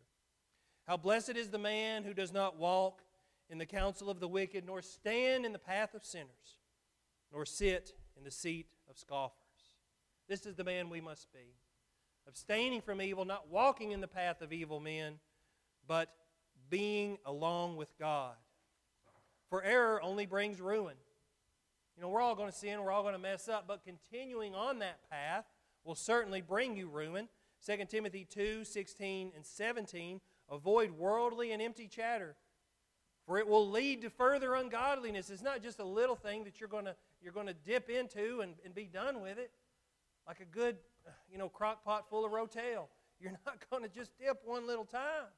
How 0.86 0.98
blessed 0.98 1.38
is 1.38 1.50
the 1.50 1.58
man 1.58 2.04
who 2.04 2.14
does 2.14 2.34
not 2.34 2.58
walk 2.58 3.02
in 3.50 3.58
the 3.58 3.66
counsel 3.66 4.10
of 4.10 4.20
the 4.20 4.28
wicked, 4.28 4.66
nor 4.66 4.82
stand 4.82 5.46
in 5.46 5.54
the 5.54 5.60
path 5.60 5.94
of 5.94 6.04
sinners, 6.04 6.58
nor 7.32 7.46
sit 7.46 7.94
in 8.18 8.24
the 8.26 8.32
seat 8.32 8.68
of 8.90 8.98
scoffers. 8.98 9.38
This 10.28 10.46
is 10.46 10.56
the 10.56 10.64
man 10.64 10.90
we 10.90 11.00
must 11.00 11.32
be. 11.32 11.56
Abstaining 12.28 12.82
from 12.82 13.02
evil, 13.02 13.24
not 13.24 13.50
walking 13.50 13.92
in 13.92 14.02
the 14.02 14.08
path 14.08 14.42
of 14.42 14.52
evil 14.52 14.80
men, 14.80 15.20
but 15.88 16.10
being 16.70 17.18
along 17.26 17.78
with 17.78 17.98
God. 17.98 18.36
For 19.50 19.64
error 19.64 20.02
only 20.02 20.26
brings 20.26 20.62
ruin. 20.62 20.96
You 21.96 22.04
know, 22.04 22.10
we're 22.10 22.22
all 22.22 22.36
going 22.36 22.52
to 22.52 22.56
sin, 22.56 22.82
we're 22.82 22.92
all 22.92 23.02
going 23.02 23.16
to 23.16 23.20
mess 23.20 23.50
up, 23.50 23.66
but 23.68 23.84
continuing 23.84 24.56
on 24.56 24.80
that 24.80 25.00
path 25.10 25.46
will 25.84 25.96
certainly 25.96 26.42
bring 26.42 26.78
you 26.78 26.88
ruin. 26.88 27.28
2 27.66 27.86
Timothy 27.86 28.26
2 28.30 28.64
16 28.64 29.32
and 29.36 29.46
17 29.46 30.22
Avoid 30.52 30.92
worldly 30.92 31.52
and 31.52 31.62
empty 31.62 31.88
chatter, 31.88 32.36
for 33.28 33.38
it 33.38 33.48
will 33.48 33.70
lead 33.70 34.02
to 34.02 34.10
further 34.10 34.56
ungodliness. 34.56 35.30
It's 35.30 35.44
not 35.44 35.62
just 35.62 35.80
a 35.80 35.84
little 35.84 36.16
thing 36.16 36.44
that 36.46 36.60
you're 36.60 36.70
going 36.70 36.86
to 36.86 36.96
you're 37.22 37.34
going 37.34 37.48
to 37.48 37.54
dip 37.54 37.90
into 37.90 38.42
and, 38.42 38.56
and 38.66 38.74
be 38.74 38.86
done 38.86 39.22
with 39.22 39.38
it, 39.38 39.52
like 40.28 40.40
a 40.40 40.46
good 40.46 40.78
you 41.32 41.38
know 41.38 41.50
crock 41.50 41.84
pot 41.86 42.10
full 42.10 42.26
of 42.26 42.32
rotel. 42.32 42.88
You're 43.20 43.38
not 43.46 43.64
going 43.70 43.84
to 43.84 43.90
just 43.90 44.18
dip 44.18 44.42
one 44.44 44.66
little 44.66 44.86
time. 44.86 45.30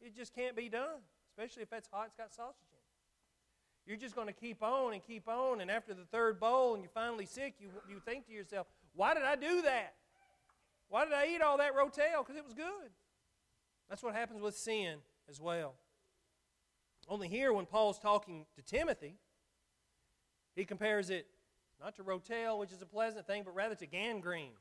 It 0.00 0.14
just 0.14 0.32
can't 0.32 0.54
be 0.54 0.68
done, 0.68 1.00
especially 1.30 1.62
if 1.64 1.70
that's 1.70 1.88
hot. 1.90 2.06
It's 2.06 2.16
got 2.16 2.32
sausage. 2.32 2.73
You're 3.86 3.98
just 3.98 4.14
going 4.14 4.28
to 4.28 4.32
keep 4.32 4.62
on 4.62 4.94
and 4.94 5.02
keep 5.02 5.28
on, 5.28 5.60
and 5.60 5.70
after 5.70 5.92
the 5.92 6.04
third 6.04 6.40
bowl, 6.40 6.74
and 6.74 6.82
you're 6.82 6.90
finally 6.90 7.26
sick, 7.26 7.54
you 7.58 7.68
you 7.88 8.00
think 8.04 8.26
to 8.26 8.32
yourself, 8.32 8.66
"Why 8.94 9.12
did 9.14 9.24
I 9.24 9.36
do 9.36 9.62
that? 9.62 9.94
Why 10.88 11.04
did 11.04 11.12
I 11.12 11.26
eat 11.26 11.42
all 11.42 11.58
that 11.58 11.74
rotel? 11.74 12.24
Because 12.24 12.36
it 12.36 12.44
was 12.44 12.54
good." 12.54 12.90
That's 13.88 14.02
what 14.02 14.14
happens 14.14 14.40
with 14.40 14.56
sin 14.56 14.98
as 15.28 15.40
well. 15.40 15.74
Only 17.08 17.28
here, 17.28 17.52
when 17.52 17.66
Paul's 17.66 17.98
talking 17.98 18.46
to 18.56 18.62
Timothy, 18.62 19.18
he 20.56 20.64
compares 20.64 21.10
it 21.10 21.26
not 21.80 21.96
to 21.96 22.04
rotel, 22.04 22.58
which 22.58 22.72
is 22.72 22.80
a 22.80 22.86
pleasant 22.86 23.26
thing, 23.26 23.42
but 23.44 23.54
rather 23.54 23.74
to 23.74 23.86
gangrene, 23.86 24.54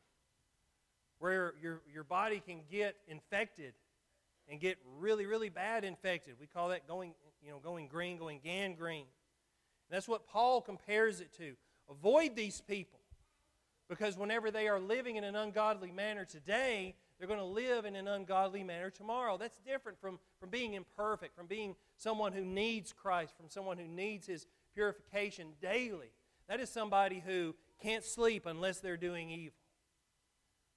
where 1.19 1.53
your, 1.61 1.81
your 1.91 2.03
body 2.03 2.41
can 2.45 2.61
get 2.69 2.97
infected 3.07 3.73
and 4.49 4.59
get 4.59 4.77
really, 4.97 5.25
really 5.25 5.47
bad 5.47 5.85
infected. 5.85 6.35
We 6.39 6.47
call 6.47 6.69
that 6.69 6.85
going, 6.85 7.13
you 7.43 7.51
know, 7.51 7.59
going 7.59 7.87
green, 7.87 8.17
going 8.17 8.39
gangrene. 8.43 9.05
And 9.89 9.95
that's 9.95 10.07
what 10.07 10.27
Paul 10.27 10.61
compares 10.61 11.19
it 11.19 11.35
to. 11.37 11.53
Avoid 11.89 12.35
these 12.35 12.61
people 12.61 12.99
because 13.89 14.17
whenever 14.17 14.49
they 14.49 14.67
are 14.67 14.79
living 14.79 15.17
in 15.17 15.23
an 15.23 15.35
ungodly 15.35 15.91
manner 15.91 16.25
today, 16.25 16.95
they're 17.17 17.27
going 17.27 17.39
to 17.39 17.45
live 17.45 17.85
in 17.85 17.95
an 17.95 18.07
ungodly 18.07 18.63
manner 18.63 18.89
tomorrow. 18.89 19.37
That's 19.37 19.57
different 19.59 19.99
from, 19.99 20.19
from 20.39 20.49
being 20.49 20.73
imperfect, 20.73 21.35
from 21.35 21.47
being 21.47 21.75
someone 21.97 22.33
who 22.33 22.45
needs 22.45 22.91
Christ, 22.93 23.35
from 23.37 23.49
someone 23.49 23.77
who 23.77 23.87
needs 23.87 24.25
his 24.25 24.47
purification 24.73 25.49
daily. 25.61 26.11
That 26.47 26.59
is 26.59 26.69
somebody 26.69 27.21
who 27.25 27.55
can't 27.81 28.03
sleep 28.03 28.45
unless 28.45 28.79
they're 28.79 28.97
doing 28.97 29.29
evil. 29.29 29.57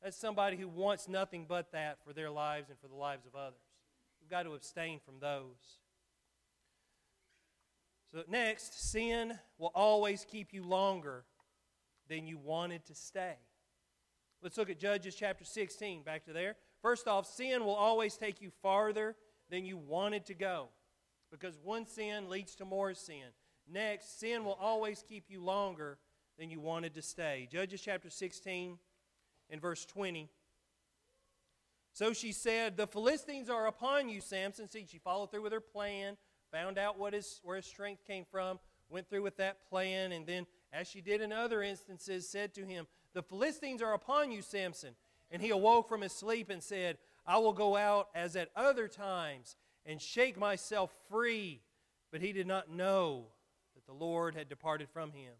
That's 0.02 0.16
somebody 0.16 0.56
who 0.56 0.68
wants 0.68 1.08
nothing 1.08 1.46
but 1.48 1.72
that 1.72 1.98
for 2.06 2.12
their 2.12 2.30
lives 2.30 2.68
and 2.68 2.78
for 2.78 2.88
the 2.88 2.94
lives 2.94 3.26
of 3.26 3.34
others. 3.34 3.58
We've 4.20 4.30
got 4.30 4.42
to 4.42 4.54
abstain 4.54 5.00
from 5.04 5.20
those. 5.20 5.80
So, 8.12 8.22
next, 8.28 8.90
sin 8.90 9.38
will 9.58 9.72
always 9.74 10.24
keep 10.28 10.52
you 10.52 10.64
longer 10.64 11.24
than 12.08 12.26
you 12.26 12.38
wanted 12.38 12.84
to 12.86 12.94
stay. 12.94 13.34
Let's 14.42 14.56
look 14.56 14.70
at 14.70 14.78
Judges 14.78 15.14
chapter 15.14 15.44
16, 15.44 16.02
back 16.02 16.24
to 16.26 16.32
there. 16.32 16.56
First 16.82 17.08
off, 17.08 17.26
sin 17.26 17.64
will 17.64 17.74
always 17.74 18.16
take 18.16 18.40
you 18.40 18.50
farther 18.62 19.16
than 19.50 19.64
you 19.64 19.76
wanted 19.76 20.26
to 20.26 20.34
go 20.34 20.68
because 21.30 21.58
one 21.62 21.86
sin 21.86 22.28
leads 22.28 22.54
to 22.56 22.64
more 22.64 22.94
sin. 22.94 23.32
Next, 23.68 24.20
sin 24.20 24.44
will 24.44 24.58
always 24.60 25.02
keep 25.06 25.24
you 25.28 25.42
longer 25.42 25.98
than 26.38 26.50
you 26.50 26.60
wanted 26.60 26.94
to 26.94 27.02
stay. 27.02 27.48
Judges 27.50 27.80
chapter 27.80 28.10
16 28.10 28.78
and 29.50 29.60
verse 29.60 29.84
20. 29.84 30.28
So 31.92 32.12
she 32.12 32.32
said, 32.32 32.76
The 32.76 32.86
Philistines 32.86 33.48
are 33.48 33.66
upon 33.66 34.08
you, 34.08 34.20
Samson. 34.20 34.68
See, 34.68 34.86
she 34.88 34.98
followed 34.98 35.30
through 35.30 35.42
with 35.42 35.52
her 35.52 35.60
plan, 35.60 36.16
found 36.56 36.78
out 36.78 36.98
what 36.98 37.12
his, 37.12 37.40
where 37.44 37.56
his 37.56 37.66
strength 37.66 38.06
came 38.06 38.24
from, 38.30 38.58
went 38.88 39.10
through 39.10 39.22
with 39.22 39.36
that 39.36 39.68
plan, 39.68 40.12
and 40.12 40.26
then, 40.26 40.46
as 40.72 40.88
she 40.88 41.02
did 41.02 41.20
in 41.20 41.30
other 41.30 41.62
instances, 41.62 42.26
said 42.26 42.54
to 42.54 42.64
him, 42.64 42.86
the 43.12 43.22
Philistines 43.22 43.82
are 43.82 43.92
upon 43.92 44.32
you, 44.32 44.40
Samson. 44.40 44.94
And 45.30 45.42
he 45.42 45.50
awoke 45.50 45.86
from 45.86 46.00
his 46.00 46.12
sleep 46.12 46.48
and 46.48 46.62
said, 46.62 46.96
I 47.26 47.36
will 47.38 47.52
go 47.52 47.76
out 47.76 48.08
as 48.14 48.36
at 48.36 48.50
other 48.56 48.88
times 48.88 49.56
and 49.84 50.00
shake 50.00 50.38
myself 50.38 50.92
free. 51.10 51.60
But 52.10 52.22
he 52.22 52.32
did 52.32 52.46
not 52.46 52.70
know 52.70 53.26
that 53.74 53.84
the 53.86 53.92
Lord 53.92 54.34
had 54.34 54.48
departed 54.48 54.88
from 54.88 55.12
him. 55.12 55.32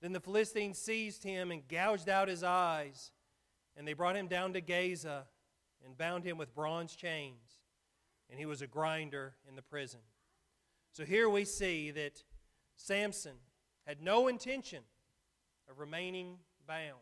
Then 0.00 0.12
the 0.12 0.20
Philistines 0.20 0.78
seized 0.78 1.24
him 1.24 1.50
and 1.50 1.66
gouged 1.66 2.08
out 2.08 2.28
his 2.28 2.44
eyes. 2.44 3.10
And 3.76 3.88
they 3.88 3.92
brought 3.92 4.16
him 4.16 4.28
down 4.28 4.52
to 4.52 4.60
Gaza 4.60 5.26
and 5.84 5.98
bound 5.98 6.22
him 6.22 6.38
with 6.38 6.54
bronze 6.54 6.94
chains. 6.94 7.55
And 8.30 8.38
he 8.38 8.46
was 8.46 8.62
a 8.62 8.66
grinder 8.66 9.34
in 9.48 9.56
the 9.56 9.62
prison. 9.62 10.00
So 10.92 11.04
here 11.04 11.28
we 11.28 11.44
see 11.44 11.90
that 11.92 12.22
Samson 12.74 13.36
had 13.86 14.00
no 14.00 14.28
intention 14.28 14.82
of 15.70 15.78
remaining 15.78 16.38
bound. 16.66 17.00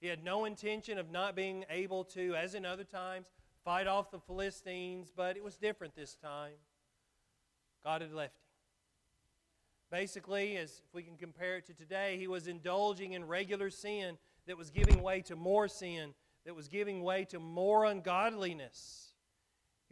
He 0.00 0.08
had 0.08 0.24
no 0.24 0.44
intention 0.44 0.98
of 0.98 1.10
not 1.10 1.36
being 1.36 1.64
able 1.70 2.04
to, 2.06 2.34
as 2.34 2.54
in 2.54 2.64
other 2.64 2.84
times, 2.84 3.28
fight 3.64 3.86
off 3.86 4.10
the 4.10 4.18
Philistines, 4.18 5.12
but 5.14 5.36
it 5.36 5.44
was 5.44 5.56
different 5.56 5.94
this 5.94 6.16
time. 6.16 6.54
God 7.84 8.00
had 8.00 8.12
left 8.12 8.34
him. 8.34 8.48
Basically, 9.90 10.56
as 10.56 10.82
if 10.86 10.94
we 10.94 11.02
can 11.02 11.16
compare 11.16 11.58
it 11.58 11.66
to 11.66 11.74
today, 11.74 12.16
he 12.18 12.26
was 12.26 12.48
indulging 12.48 13.12
in 13.12 13.26
regular 13.26 13.70
sin 13.70 14.16
that 14.46 14.56
was 14.56 14.70
giving 14.70 15.02
way 15.02 15.20
to 15.22 15.36
more 15.36 15.68
sin, 15.68 16.14
that 16.46 16.54
was 16.54 16.66
giving 16.66 17.02
way 17.02 17.24
to 17.26 17.38
more 17.38 17.84
ungodliness. 17.84 19.11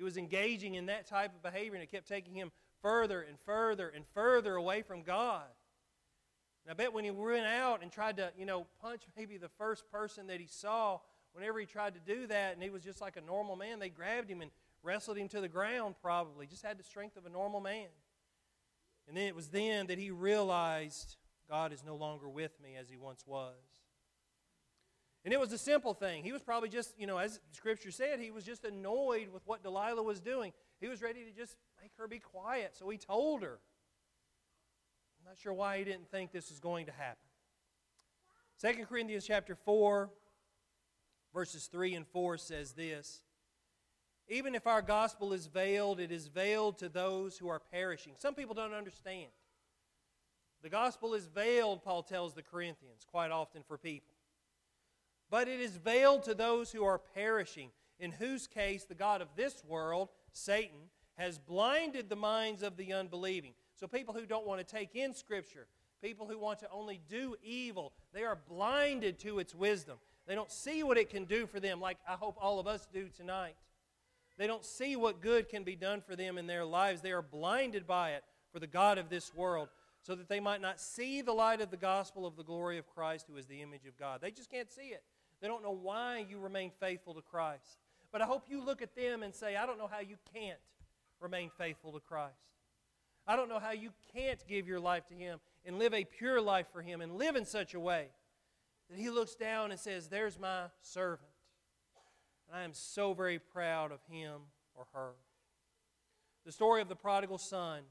He 0.00 0.04
was 0.04 0.16
engaging 0.16 0.76
in 0.76 0.86
that 0.86 1.06
type 1.06 1.34
of 1.34 1.42
behavior, 1.42 1.74
and 1.74 1.82
it 1.82 1.90
kept 1.90 2.08
taking 2.08 2.32
him 2.32 2.50
further 2.80 3.20
and 3.20 3.38
further 3.44 3.92
and 3.94 4.06
further 4.14 4.54
away 4.54 4.80
from 4.80 5.02
God. 5.02 5.44
And 6.64 6.70
I 6.70 6.74
bet 6.74 6.94
when 6.94 7.04
he 7.04 7.10
went 7.10 7.44
out 7.44 7.82
and 7.82 7.92
tried 7.92 8.16
to, 8.16 8.32
you 8.34 8.46
know, 8.46 8.66
punch 8.80 9.02
maybe 9.14 9.36
the 9.36 9.50
first 9.58 9.90
person 9.92 10.28
that 10.28 10.40
he 10.40 10.46
saw, 10.46 11.00
whenever 11.34 11.60
he 11.60 11.66
tried 11.66 11.92
to 11.92 12.00
do 12.00 12.26
that, 12.28 12.54
and 12.54 12.62
he 12.62 12.70
was 12.70 12.82
just 12.82 13.02
like 13.02 13.18
a 13.18 13.20
normal 13.20 13.56
man, 13.56 13.78
they 13.78 13.90
grabbed 13.90 14.30
him 14.30 14.40
and 14.40 14.50
wrestled 14.82 15.18
him 15.18 15.28
to 15.28 15.40
the 15.42 15.48
ground, 15.48 15.96
probably. 16.00 16.46
Just 16.46 16.64
had 16.64 16.78
the 16.78 16.82
strength 16.82 17.18
of 17.18 17.26
a 17.26 17.30
normal 17.30 17.60
man. 17.60 17.88
And 19.06 19.14
then 19.14 19.26
it 19.26 19.36
was 19.36 19.48
then 19.48 19.88
that 19.88 19.98
he 19.98 20.10
realized 20.10 21.16
God 21.46 21.74
is 21.74 21.84
no 21.84 21.94
longer 21.94 22.26
with 22.26 22.58
me 22.62 22.74
as 22.74 22.88
he 22.88 22.96
once 22.96 23.26
was. 23.26 23.52
And 25.24 25.34
it 25.34 25.40
was 25.40 25.52
a 25.52 25.58
simple 25.58 25.92
thing. 25.92 26.24
He 26.24 26.32
was 26.32 26.42
probably 26.42 26.70
just, 26.70 26.94
you 26.98 27.06
know, 27.06 27.18
as 27.18 27.40
Scripture 27.52 27.90
said, 27.90 28.20
he 28.20 28.30
was 28.30 28.44
just 28.44 28.64
annoyed 28.64 29.28
with 29.28 29.42
what 29.46 29.62
Delilah 29.62 30.02
was 30.02 30.20
doing. 30.20 30.52
He 30.80 30.88
was 30.88 31.02
ready 31.02 31.24
to 31.24 31.30
just 31.30 31.56
make 31.80 31.92
her 31.98 32.08
be 32.08 32.18
quiet, 32.18 32.74
so 32.74 32.88
he 32.88 32.96
told 32.96 33.42
her. 33.42 33.58
I'm 35.18 35.28
not 35.30 35.38
sure 35.38 35.52
why 35.52 35.78
he 35.78 35.84
didn't 35.84 36.10
think 36.10 36.32
this 36.32 36.48
was 36.48 36.58
going 36.58 36.86
to 36.86 36.92
happen. 36.92 37.18
2 38.62 38.86
Corinthians 38.86 39.26
chapter 39.26 39.54
4, 39.54 40.10
verses 41.34 41.66
3 41.66 41.94
and 41.94 42.06
4 42.06 42.38
says 42.38 42.72
this 42.72 43.22
even 44.30 44.54
if 44.54 44.68
our 44.68 44.80
gospel 44.80 45.32
is 45.32 45.46
veiled, 45.46 45.98
it 45.98 46.12
is 46.12 46.28
veiled 46.28 46.78
to 46.78 46.88
those 46.88 47.36
who 47.36 47.48
are 47.48 47.58
perishing. 47.58 48.12
Some 48.16 48.34
people 48.34 48.54
don't 48.54 48.72
understand. 48.72 49.26
The 50.62 50.68
gospel 50.68 51.14
is 51.14 51.26
veiled, 51.26 51.82
Paul 51.82 52.04
tells 52.04 52.34
the 52.34 52.42
Corinthians, 52.42 53.04
quite 53.10 53.32
often 53.32 53.62
for 53.66 53.76
people. 53.76 54.14
But 55.30 55.48
it 55.48 55.60
is 55.60 55.76
veiled 55.76 56.24
to 56.24 56.34
those 56.34 56.72
who 56.72 56.84
are 56.84 56.98
perishing, 56.98 57.70
in 57.98 58.12
whose 58.12 58.46
case 58.46 58.84
the 58.84 58.94
God 58.94 59.22
of 59.22 59.28
this 59.36 59.62
world, 59.66 60.08
Satan, 60.32 60.90
has 61.16 61.38
blinded 61.38 62.08
the 62.08 62.16
minds 62.16 62.62
of 62.62 62.76
the 62.76 62.92
unbelieving. 62.92 63.52
So 63.76 63.86
people 63.86 64.14
who 64.14 64.26
don't 64.26 64.46
want 64.46 64.66
to 64.66 64.76
take 64.76 64.96
in 64.96 65.14
Scripture, 65.14 65.66
people 66.02 66.26
who 66.26 66.38
want 66.38 66.58
to 66.60 66.70
only 66.72 67.00
do 67.08 67.36
evil, 67.42 67.92
they 68.12 68.24
are 68.24 68.38
blinded 68.48 69.18
to 69.20 69.38
its 69.38 69.54
wisdom. 69.54 69.98
They 70.26 70.34
don't 70.34 70.50
see 70.50 70.82
what 70.82 70.98
it 70.98 71.10
can 71.10 71.24
do 71.24 71.46
for 71.46 71.60
them, 71.60 71.80
like 71.80 71.98
I 72.08 72.12
hope 72.12 72.36
all 72.40 72.58
of 72.58 72.66
us 72.66 72.86
do 72.92 73.08
tonight. 73.08 73.56
They 74.38 74.46
don't 74.46 74.64
see 74.64 74.96
what 74.96 75.20
good 75.20 75.48
can 75.48 75.64
be 75.64 75.76
done 75.76 76.00
for 76.00 76.16
them 76.16 76.38
in 76.38 76.46
their 76.46 76.64
lives. 76.64 77.02
They 77.02 77.12
are 77.12 77.22
blinded 77.22 77.86
by 77.86 78.12
it 78.12 78.24
for 78.52 78.58
the 78.58 78.66
God 78.66 78.96
of 78.96 79.10
this 79.10 79.34
world, 79.34 79.68
so 80.02 80.14
that 80.14 80.28
they 80.28 80.40
might 80.40 80.62
not 80.62 80.80
see 80.80 81.20
the 81.20 81.32
light 81.32 81.60
of 81.60 81.70
the 81.70 81.76
gospel 81.76 82.26
of 82.26 82.36
the 82.36 82.42
glory 82.42 82.78
of 82.78 82.88
Christ, 82.88 83.26
who 83.30 83.36
is 83.36 83.46
the 83.46 83.60
image 83.60 83.84
of 83.86 83.98
God. 83.98 84.20
They 84.22 84.30
just 84.30 84.50
can't 84.50 84.70
see 84.72 84.88
it. 84.88 85.02
They 85.40 85.48
don't 85.48 85.62
know 85.62 85.70
why 85.70 86.24
you 86.28 86.38
remain 86.38 86.70
faithful 86.80 87.14
to 87.14 87.22
Christ. 87.22 87.78
But 88.12 88.22
I 88.22 88.26
hope 88.26 88.44
you 88.48 88.62
look 88.62 88.82
at 88.82 88.94
them 88.94 89.22
and 89.22 89.34
say, 89.34 89.56
I 89.56 89.66
don't 89.66 89.78
know 89.78 89.88
how 89.90 90.00
you 90.00 90.16
can't 90.34 90.58
remain 91.20 91.50
faithful 91.56 91.92
to 91.92 92.00
Christ. 92.00 92.34
I 93.26 93.36
don't 93.36 93.48
know 93.48 93.58
how 93.58 93.72
you 93.72 93.90
can't 94.14 94.42
give 94.48 94.66
your 94.66 94.80
life 94.80 95.06
to 95.08 95.14
Him 95.14 95.38
and 95.64 95.78
live 95.78 95.94
a 95.94 96.04
pure 96.04 96.40
life 96.40 96.66
for 96.72 96.82
Him 96.82 97.00
and 97.00 97.16
live 97.16 97.36
in 97.36 97.44
such 97.44 97.74
a 97.74 97.80
way 97.80 98.08
that 98.88 98.98
He 98.98 99.10
looks 99.10 99.34
down 99.34 99.70
and 99.70 99.78
says, 99.78 100.08
There's 100.08 100.38
my 100.38 100.64
servant. 100.82 101.30
And 102.50 102.60
I 102.60 102.64
am 102.64 102.74
so 102.74 103.14
very 103.14 103.38
proud 103.38 103.92
of 103.92 104.00
him 104.10 104.40
or 104.74 104.86
her. 104.92 105.12
The 106.44 106.52
story 106.52 106.82
of 106.82 106.88
the 106.88 106.96
prodigal 106.96 107.38
son 107.38 107.82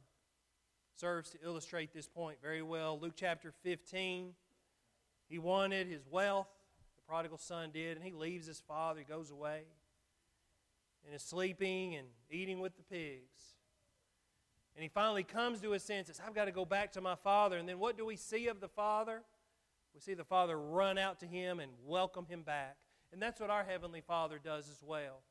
serves 0.98 1.30
to 1.32 1.38
illustrate 1.44 1.94
this 1.94 2.08
point 2.08 2.40
very 2.42 2.62
well. 2.62 3.00
Luke 3.00 3.14
chapter 3.16 3.54
15, 3.64 4.34
he 5.30 5.40
wanted 5.40 5.88
his 5.88 6.06
wealth, 6.10 6.50
prodigal 7.10 7.40
son 7.40 7.72
did, 7.74 7.98
and 7.98 8.06
he 8.06 8.12
leaves 8.12 8.46
his 8.46 8.60
father, 8.60 9.00
he 9.00 9.06
goes 9.06 9.32
away, 9.32 9.64
and 11.04 11.16
is 11.16 11.24
sleeping 11.24 11.96
and 11.96 12.08
eating 12.30 12.60
with 12.60 12.78
the 12.78 12.84
pigs. 12.84 13.56
And 14.76 14.84
he 14.84 14.90
finally 14.90 15.24
comes 15.24 15.60
to 15.62 15.72
his 15.72 15.82
senses. 15.84 16.22
I've 16.26 16.36
got 16.36 16.46
to 16.46 16.52
go 16.52 16.66
back 16.66 16.92
to 16.94 17.02
my 17.02 17.16
father. 17.16 17.58
And 17.58 17.68
then 17.68 17.80
what 17.80 17.98
do 17.98 18.06
we 18.06 18.16
see 18.16 18.48
of 18.48 18.62
the 18.62 18.68
father? 18.68 19.24
We 19.94 20.00
see 20.00 20.14
the 20.14 20.24
father 20.24 20.58
run 20.58 20.98
out 21.00 21.20
to 21.22 21.26
him 21.26 21.60
and 21.60 21.72
welcome 21.84 22.28
him 22.28 22.44
back. 22.44 22.78
And 23.12 23.20
that's 23.20 23.42
what 23.42 23.50
our 23.50 23.64
Heavenly 23.64 24.02
Father 24.02 24.40
does 24.42 24.70
as 24.70 24.84
well. 24.84 25.24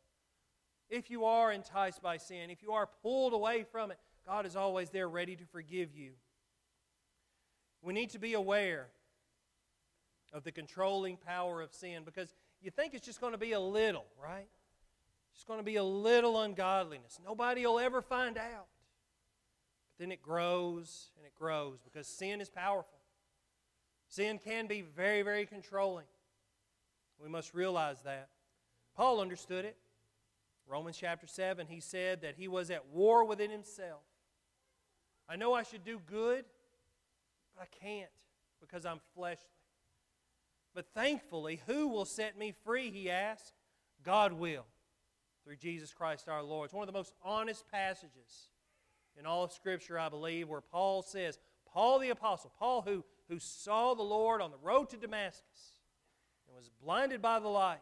If 0.90 1.10
you 1.10 1.24
are 1.24 1.52
enticed 1.52 2.02
by 2.02 2.16
sin, 2.16 2.50
if 2.50 2.60
you 2.60 2.72
are 2.72 2.88
pulled 3.02 3.32
away 3.32 3.64
from 3.70 3.92
it, 3.92 3.98
God 4.26 4.46
is 4.46 4.56
always 4.56 4.90
there 4.90 5.08
ready 5.08 5.36
to 5.36 5.44
forgive 5.44 5.94
you. 5.94 6.10
We 7.80 7.94
need 7.94 8.10
to 8.10 8.18
be 8.18 8.34
aware 8.34 8.88
of 10.32 10.44
the 10.44 10.52
controlling 10.52 11.16
power 11.16 11.62
of 11.62 11.72
sin 11.72 12.02
because 12.04 12.34
you 12.60 12.70
think 12.70 12.94
it's 12.94 13.04
just 13.04 13.20
going 13.20 13.32
to 13.32 13.38
be 13.38 13.52
a 13.52 13.60
little, 13.60 14.06
right? 14.22 14.48
It's 15.34 15.44
going 15.44 15.60
to 15.60 15.64
be 15.64 15.76
a 15.76 15.84
little 15.84 16.40
ungodliness. 16.42 17.18
Nobody 17.24 17.64
will 17.64 17.78
ever 17.78 18.02
find 18.02 18.36
out. 18.36 18.66
But 19.90 20.00
then 20.00 20.12
it 20.12 20.20
grows 20.20 21.10
and 21.16 21.24
it 21.24 21.34
grows 21.34 21.78
because 21.80 22.06
sin 22.06 22.40
is 22.40 22.50
powerful. 22.50 22.98
Sin 24.08 24.38
can 24.42 24.66
be 24.66 24.82
very, 24.82 25.22
very 25.22 25.46
controlling. 25.46 26.06
We 27.22 27.28
must 27.28 27.54
realize 27.54 28.02
that. 28.02 28.28
Paul 28.96 29.20
understood 29.20 29.64
it. 29.64 29.76
Romans 30.66 30.96
chapter 30.98 31.26
7, 31.26 31.66
he 31.66 31.80
said 31.80 32.22
that 32.22 32.34
he 32.36 32.48
was 32.48 32.70
at 32.70 32.86
war 32.88 33.24
within 33.24 33.50
himself. 33.50 34.02
I 35.28 35.36
know 35.36 35.54
I 35.54 35.62
should 35.62 35.84
do 35.84 36.00
good, 36.06 36.44
but 37.54 37.62
I 37.62 37.84
can't 37.84 38.08
because 38.60 38.84
I'm 38.84 39.00
fleshly. 39.14 39.46
But 40.78 40.94
thankfully, 40.94 41.60
who 41.66 41.88
will 41.88 42.04
set 42.04 42.38
me 42.38 42.54
free, 42.64 42.92
he 42.92 43.10
asked? 43.10 43.52
God 44.04 44.32
will, 44.32 44.64
through 45.42 45.56
Jesus 45.56 45.92
Christ 45.92 46.28
our 46.28 46.40
Lord. 46.40 46.66
It's 46.66 46.72
one 46.72 46.84
of 46.84 46.94
the 46.94 46.96
most 46.96 47.14
honest 47.20 47.64
passages 47.68 48.52
in 49.18 49.26
all 49.26 49.42
of 49.42 49.50
Scripture, 49.50 49.98
I 49.98 50.08
believe, 50.08 50.48
where 50.48 50.60
Paul 50.60 51.02
says, 51.02 51.40
Paul 51.66 51.98
the 51.98 52.10
Apostle, 52.10 52.52
Paul 52.56 52.82
who, 52.82 53.04
who 53.28 53.40
saw 53.40 53.94
the 53.94 54.04
Lord 54.04 54.40
on 54.40 54.52
the 54.52 54.56
road 54.58 54.88
to 54.90 54.96
Damascus, 54.96 55.80
and 56.46 56.56
was 56.56 56.70
blinded 56.80 57.20
by 57.20 57.40
the 57.40 57.48
light. 57.48 57.80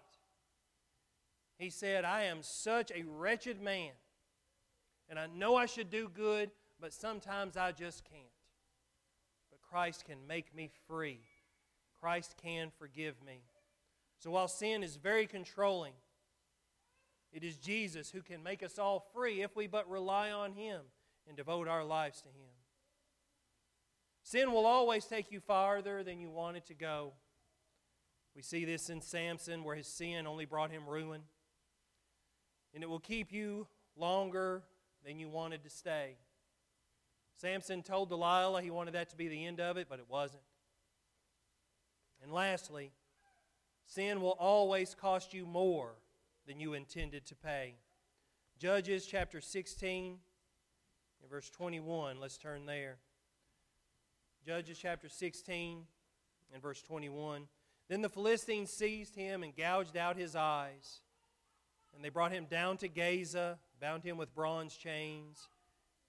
He 1.59 1.69
said, 1.69 2.07
I 2.07 2.23
am 2.23 2.39
such 2.41 2.91
a 2.93 3.05
wretched 3.07 3.61
man, 3.61 3.93
and 5.11 5.19
I 5.19 5.27
know 5.27 5.55
I 5.55 5.67
should 5.67 5.91
do 5.91 6.09
good, 6.09 6.51
but 6.81 6.95
sometimes 6.95 7.59
I 7.59 7.73
just 7.73 8.05
can't. 8.07 8.25
But 9.51 9.61
Christ 9.61 10.07
can 10.07 10.27
make 10.27 10.55
me 10.55 10.71
free. 10.89 11.21
Christ 12.07 12.37
can 12.41 12.71
forgive 12.79 13.17
me. 13.27 13.41
So 14.21 14.31
while 14.31 14.47
sin 14.47 14.85
is 14.85 14.95
very 14.95 15.27
controlling, 15.27 15.95
it 17.33 17.43
is 17.43 17.57
Jesus 17.57 18.11
who 18.11 18.23
can 18.23 18.45
make 18.45 18.63
us 18.63 18.79
all 18.79 19.09
free 19.13 19.43
if 19.43 19.57
we 19.57 19.67
but 19.67 19.91
rely 19.91 20.31
on 20.31 20.53
Him 20.53 20.83
and 21.27 21.37
devote 21.37 21.67
our 21.67 21.83
lives 21.83 22.21
to 22.21 22.29
Him. 22.29 22.53
Sin 24.23 24.53
will 24.53 24.67
always 24.67 25.05
take 25.05 25.33
you 25.33 25.41
farther 25.41 26.05
than 26.05 26.21
you 26.21 26.31
want 26.31 26.57
it 26.57 26.67
to 26.67 26.75
go. 26.75 27.13
We 28.37 28.43
see 28.43 28.65
this 28.65 28.89
in 28.89 29.01
Samson, 29.01 29.65
where 29.65 29.75
his 29.75 29.89
sin 29.89 30.29
only 30.29 30.45
brought 30.45 30.71
him 30.71 30.89
ruin. 30.89 31.23
And 32.73 32.85
it 32.85 32.89
will 32.89 33.01
keep 33.01 33.33
you 33.33 33.67
longer 33.97 34.63
than 35.05 35.19
you 35.19 35.29
wanted 35.29 35.65
to 35.65 35.71
stay. 35.71 36.19
Samson 37.35 37.83
told 37.83 38.11
Delilah 38.11 38.63
he 38.63 38.71
wanted 38.71 38.95
that 38.95 39.11
to 39.11 39.17
be 39.17 39.27
the 39.27 39.45
end 39.45 39.59
of 39.59 39.77
it, 39.77 39.89
but 39.91 39.99
it 39.99 40.07
wasn't. 40.09 40.45
And 42.23 42.33
lastly, 42.33 42.93
sin 43.85 44.21
will 44.21 44.37
always 44.39 44.95
cost 44.95 45.35
you 45.35 45.47
more 45.47 45.95
than 46.47 46.61
you 46.61 46.75
intended 46.75 47.27
to 47.27 47.35
pay. 47.35 47.75
Judges 48.59 49.07
chapter 49.07 49.41
16 49.41 50.19
and 51.21 51.31
verse 51.31 51.51
21. 51.51 52.21
Let's 52.21 52.39
turn 52.39 52.67
there. 52.67 52.99
Judges 54.47 54.79
chapter 54.79 55.09
16 55.09 55.83
and 56.53 56.63
verse 56.63 56.83
21. 56.83 57.49
Then 57.89 58.03
the 58.03 58.09
Philistines 58.09 58.71
seized 58.71 59.15
him 59.15 59.43
and 59.43 59.55
gouged 59.57 59.97
out 59.97 60.17
his 60.17 60.35
eyes. 60.35 61.01
And 61.95 62.05
they 62.05 62.09
brought 62.11 62.33
him 62.33 62.47
down 62.49 62.77
to 62.79 62.89
Gaza, 62.89 63.59
bound 63.81 64.05
him 64.05 64.17
with 64.17 64.35
bronze 64.35 64.77
chains, 64.77 65.49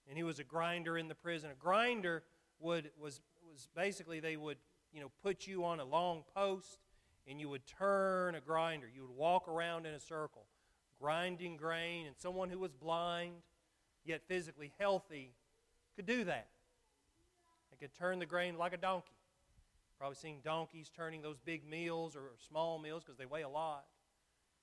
and 0.07 0.17
he 0.17 0.23
was 0.23 0.39
a 0.39 0.43
grinder 0.43 0.97
in 0.97 1.07
the 1.07 1.15
prison. 1.15 1.49
A 1.51 1.55
grinder 1.55 2.23
would 2.59 2.91
was 2.99 3.21
was 3.49 3.69
basically 3.75 4.19
they 4.19 4.37
would 4.37 4.57
you 4.93 5.01
know 5.01 5.11
put 5.23 5.47
you 5.47 5.63
on 5.65 5.79
a 5.79 5.85
long 5.85 6.23
post 6.35 6.79
and 7.27 7.39
you 7.39 7.49
would 7.49 7.65
turn 7.67 8.35
a 8.35 8.41
grinder. 8.41 8.87
You 8.93 9.01
would 9.01 9.15
walk 9.15 9.47
around 9.47 9.85
in 9.85 9.93
a 9.93 9.99
circle, 9.99 10.45
grinding 10.99 11.57
grain, 11.57 12.07
and 12.07 12.15
someone 12.17 12.49
who 12.49 12.59
was 12.59 12.71
blind 12.73 13.33
yet 14.05 14.21
physically 14.27 14.71
healthy 14.79 15.33
could 15.95 16.05
do 16.05 16.23
that. 16.23 16.47
They 17.71 17.77
could 17.85 17.93
turn 17.93 18.19
the 18.19 18.25
grain 18.25 18.57
like 18.57 18.73
a 18.73 18.77
donkey. 18.77 19.11
Probably 19.99 20.15
seen 20.15 20.37
donkeys 20.43 20.89
turning 20.95 21.21
those 21.21 21.37
big 21.43 21.67
meals 21.67 22.15
or 22.15 22.31
small 22.47 22.79
meals 22.79 23.03
because 23.03 23.17
they 23.17 23.25
weigh 23.25 23.41
a 23.41 23.49
lot. 23.49 23.85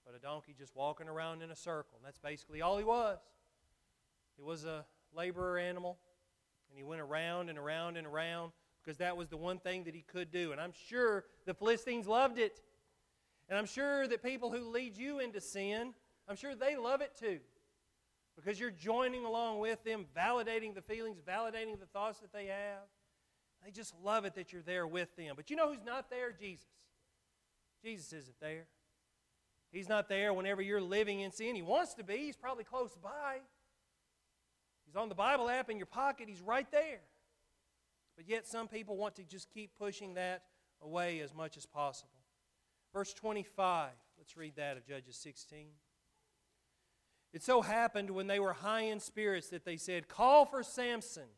But 0.07 0.15
a 0.15 0.19
donkey 0.19 0.55
just 0.57 0.75
walking 0.77 1.09
around 1.09 1.43
in 1.43 1.51
a 1.51 1.57
circle. 1.57 1.99
And 1.99 2.07
that's 2.07 2.19
basically 2.19 2.63
all 2.63 2.79
he 2.79 2.85
was. 2.85 3.19
He 4.37 4.43
was 4.43 4.65
a 4.65 4.85
laborer 5.15 5.59
animal, 5.59 5.99
and 6.69 6.79
he 6.79 6.85
went 6.85 7.01
around 7.01 7.49
and 7.49 7.59
around 7.59 7.97
and 7.97 8.07
around 8.07 8.53
because 8.85 8.99
that 8.99 9.17
was 9.17 9.29
the 9.29 9.37
one 9.37 9.59
thing 9.59 9.85
that 9.85 9.95
he 9.95 10.03
could 10.03 10.31
do. 10.31 10.53
And 10.53 10.61
I'm 10.61 10.73
sure 10.89 11.25
the 11.47 11.55
Philistines 11.55 12.07
loved 12.07 12.39
it. 12.39 12.61
And 13.49 13.59
I'm 13.59 13.67
sure 13.67 14.07
that 14.07 14.23
people 14.23 14.51
who 14.51 14.71
lead 14.71 14.97
you 14.97 15.21
into 15.21 15.41
sin, 15.41 15.95
I'm 16.29 16.37
sure 16.37 16.55
they 16.55 16.77
love 16.77 17.01
it 17.01 17.13
too. 17.19 17.41
because 18.37 18.59
you're 18.59 18.71
joining 18.71 19.25
along 19.25 19.61
with 19.61 19.83
them, 19.85 20.07
validating 20.17 20.75
the 20.75 20.83
feelings, 20.83 21.21
validating 21.27 21.79
the 21.79 21.87
thoughts 21.93 22.19
that 22.21 22.33
they 22.33 22.47
have. 22.47 22.83
They 23.65 23.71
just 23.71 23.95
love 24.03 24.25
it 24.25 24.35
that 24.35 24.53
you're 24.53 24.63
there 24.63 24.87
with 24.87 25.15
them. 25.17 25.35
But 25.37 25.51
you 25.51 25.57
know 25.57 25.73
who's 25.73 25.85
not 25.85 26.11
there? 26.11 26.33
Jesus. 26.33 26.67
Jesus 27.83 28.13
isn't 28.13 28.41
there. 28.41 28.67
He's 29.71 29.89
not 29.89 30.09
there 30.09 30.33
whenever 30.33 30.63
you're 30.63 30.81
living 30.81 31.21
in 31.21 31.31
sin. 31.31 31.55
He 31.55 31.63
wants 31.63 31.95
to 31.95 32.05
be. 32.05 32.17
He's 32.17 32.37
probably 32.37 32.65
close 32.65 32.97
by. 33.03 33.39
He's 34.87 34.97
on 34.97 35.09
the 35.09 35.15
Bible 35.15 35.49
app 35.49 35.71
in 35.71 35.77
your 35.77 35.87
pocket. 35.87 36.29
He's 36.29 36.41
right 36.41 36.71
there. 36.71 37.01
But 38.17 38.29
yet, 38.29 38.47
some 38.47 38.69
people 38.69 38.97
want 38.97 39.17
to 39.17 39.25
just 39.25 39.51
keep 39.53 39.77
pushing 39.77 40.15
that 40.15 40.43
away 40.81 41.21
as 41.21 41.35
much 41.35 41.57
as 41.57 41.67
possible. 41.67 42.11
Verse 42.93 43.13
25, 43.13 43.91
let's 44.19 44.37
read 44.37 44.55
that 44.57 44.77
of 44.77 44.87
Judges 44.87 45.17
16. 45.17 45.67
It 47.33 47.43
so 47.43 47.63
happened 47.63 48.11
when 48.11 48.29
they 48.29 48.39
were 48.39 48.53
high 48.53 48.83
in 48.83 49.01
spirits 49.01 49.49
that 49.49 49.65
they 49.65 49.77
said, 49.77 50.07
Call 50.07 50.45
for 50.45 50.63
Samson, 50.63 51.29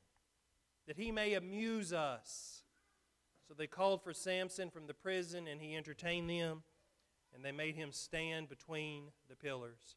that 0.87 0.99
he 0.99 1.11
may 1.11 1.33
amuse 1.33 1.93
us. 1.95 2.63
So 3.49 3.55
they 3.55 3.67
called 3.67 4.03
for 4.03 4.13
Samson 4.13 4.71
from 4.71 4.87
the 4.87 4.95
prison, 4.95 5.47
and 5.49 5.61
he 5.61 5.75
entertained 5.75 6.29
them, 6.29 6.65
and 7.35 7.43
they 7.43 7.53
made 7.53 7.77
him 7.77 7.93
stand 7.93 8.51
between 8.51 9.05
the 9.31 9.37
pillars. 9.37 9.97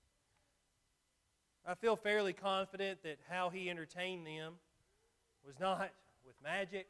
I 1.66 1.76
feel 1.76 1.98
fairly 1.98 2.32
confident 2.32 3.04
that 3.04 3.20
how 3.30 3.50
he 3.50 3.70
entertained 3.70 4.26
them 4.26 4.54
was 5.46 5.60
not 5.60 5.92
with 6.30 6.42
magic, 6.44 6.88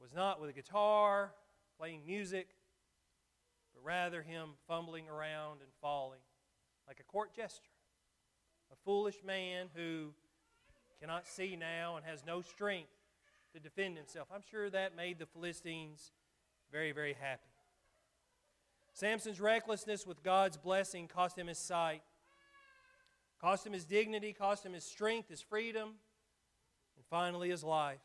was 0.00 0.12
not 0.12 0.40
with 0.40 0.50
a 0.50 0.52
guitar, 0.52 1.32
playing 1.78 2.02
music, 2.04 2.48
but 3.72 3.84
rather 3.84 4.22
him 4.22 4.50
fumbling 4.66 5.08
around 5.08 5.60
and 5.60 5.70
falling 5.80 6.20
like 6.86 7.00
a 7.00 7.04
court 7.04 7.34
jester 7.34 7.70
a 8.72 8.76
foolish 8.84 9.16
man 9.24 9.68
who 9.74 10.12
cannot 11.00 11.26
see 11.26 11.56
now 11.56 11.96
and 11.96 12.04
has 12.04 12.24
no 12.26 12.42
strength 12.42 12.90
to 13.54 13.60
defend 13.60 13.96
himself. 13.96 14.28
I'm 14.34 14.42
sure 14.50 14.68
that 14.70 14.96
made 14.96 15.18
the 15.18 15.26
Philistines 15.26 16.12
very, 16.70 16.92
very 16.92 17.14
happy. 17.14 17.42
Samson's 18.92 19.40
recklessness 19.40 20.06
with 20.06 20.22
God's 20.22 20.56
blessing 20.56 21.08
cost 21.08 21.38
him 21.38 21.46
his 21.46 21.58
sight, 21.58 22.02
cost 23.40 23.66
him 23.66 23.72
his 23.72 23.84
dignity, 23.84 24.32
cost 24.32 24.66
him 24.66 24.72
his 24.72 24.84
strength, 24.84 25.28
his 25.28 25.40
freedom, 25.40 25.94
and 26.96 27.04
finally 27.08 27.50
his 27.50 27.62
life. 27.62 28.00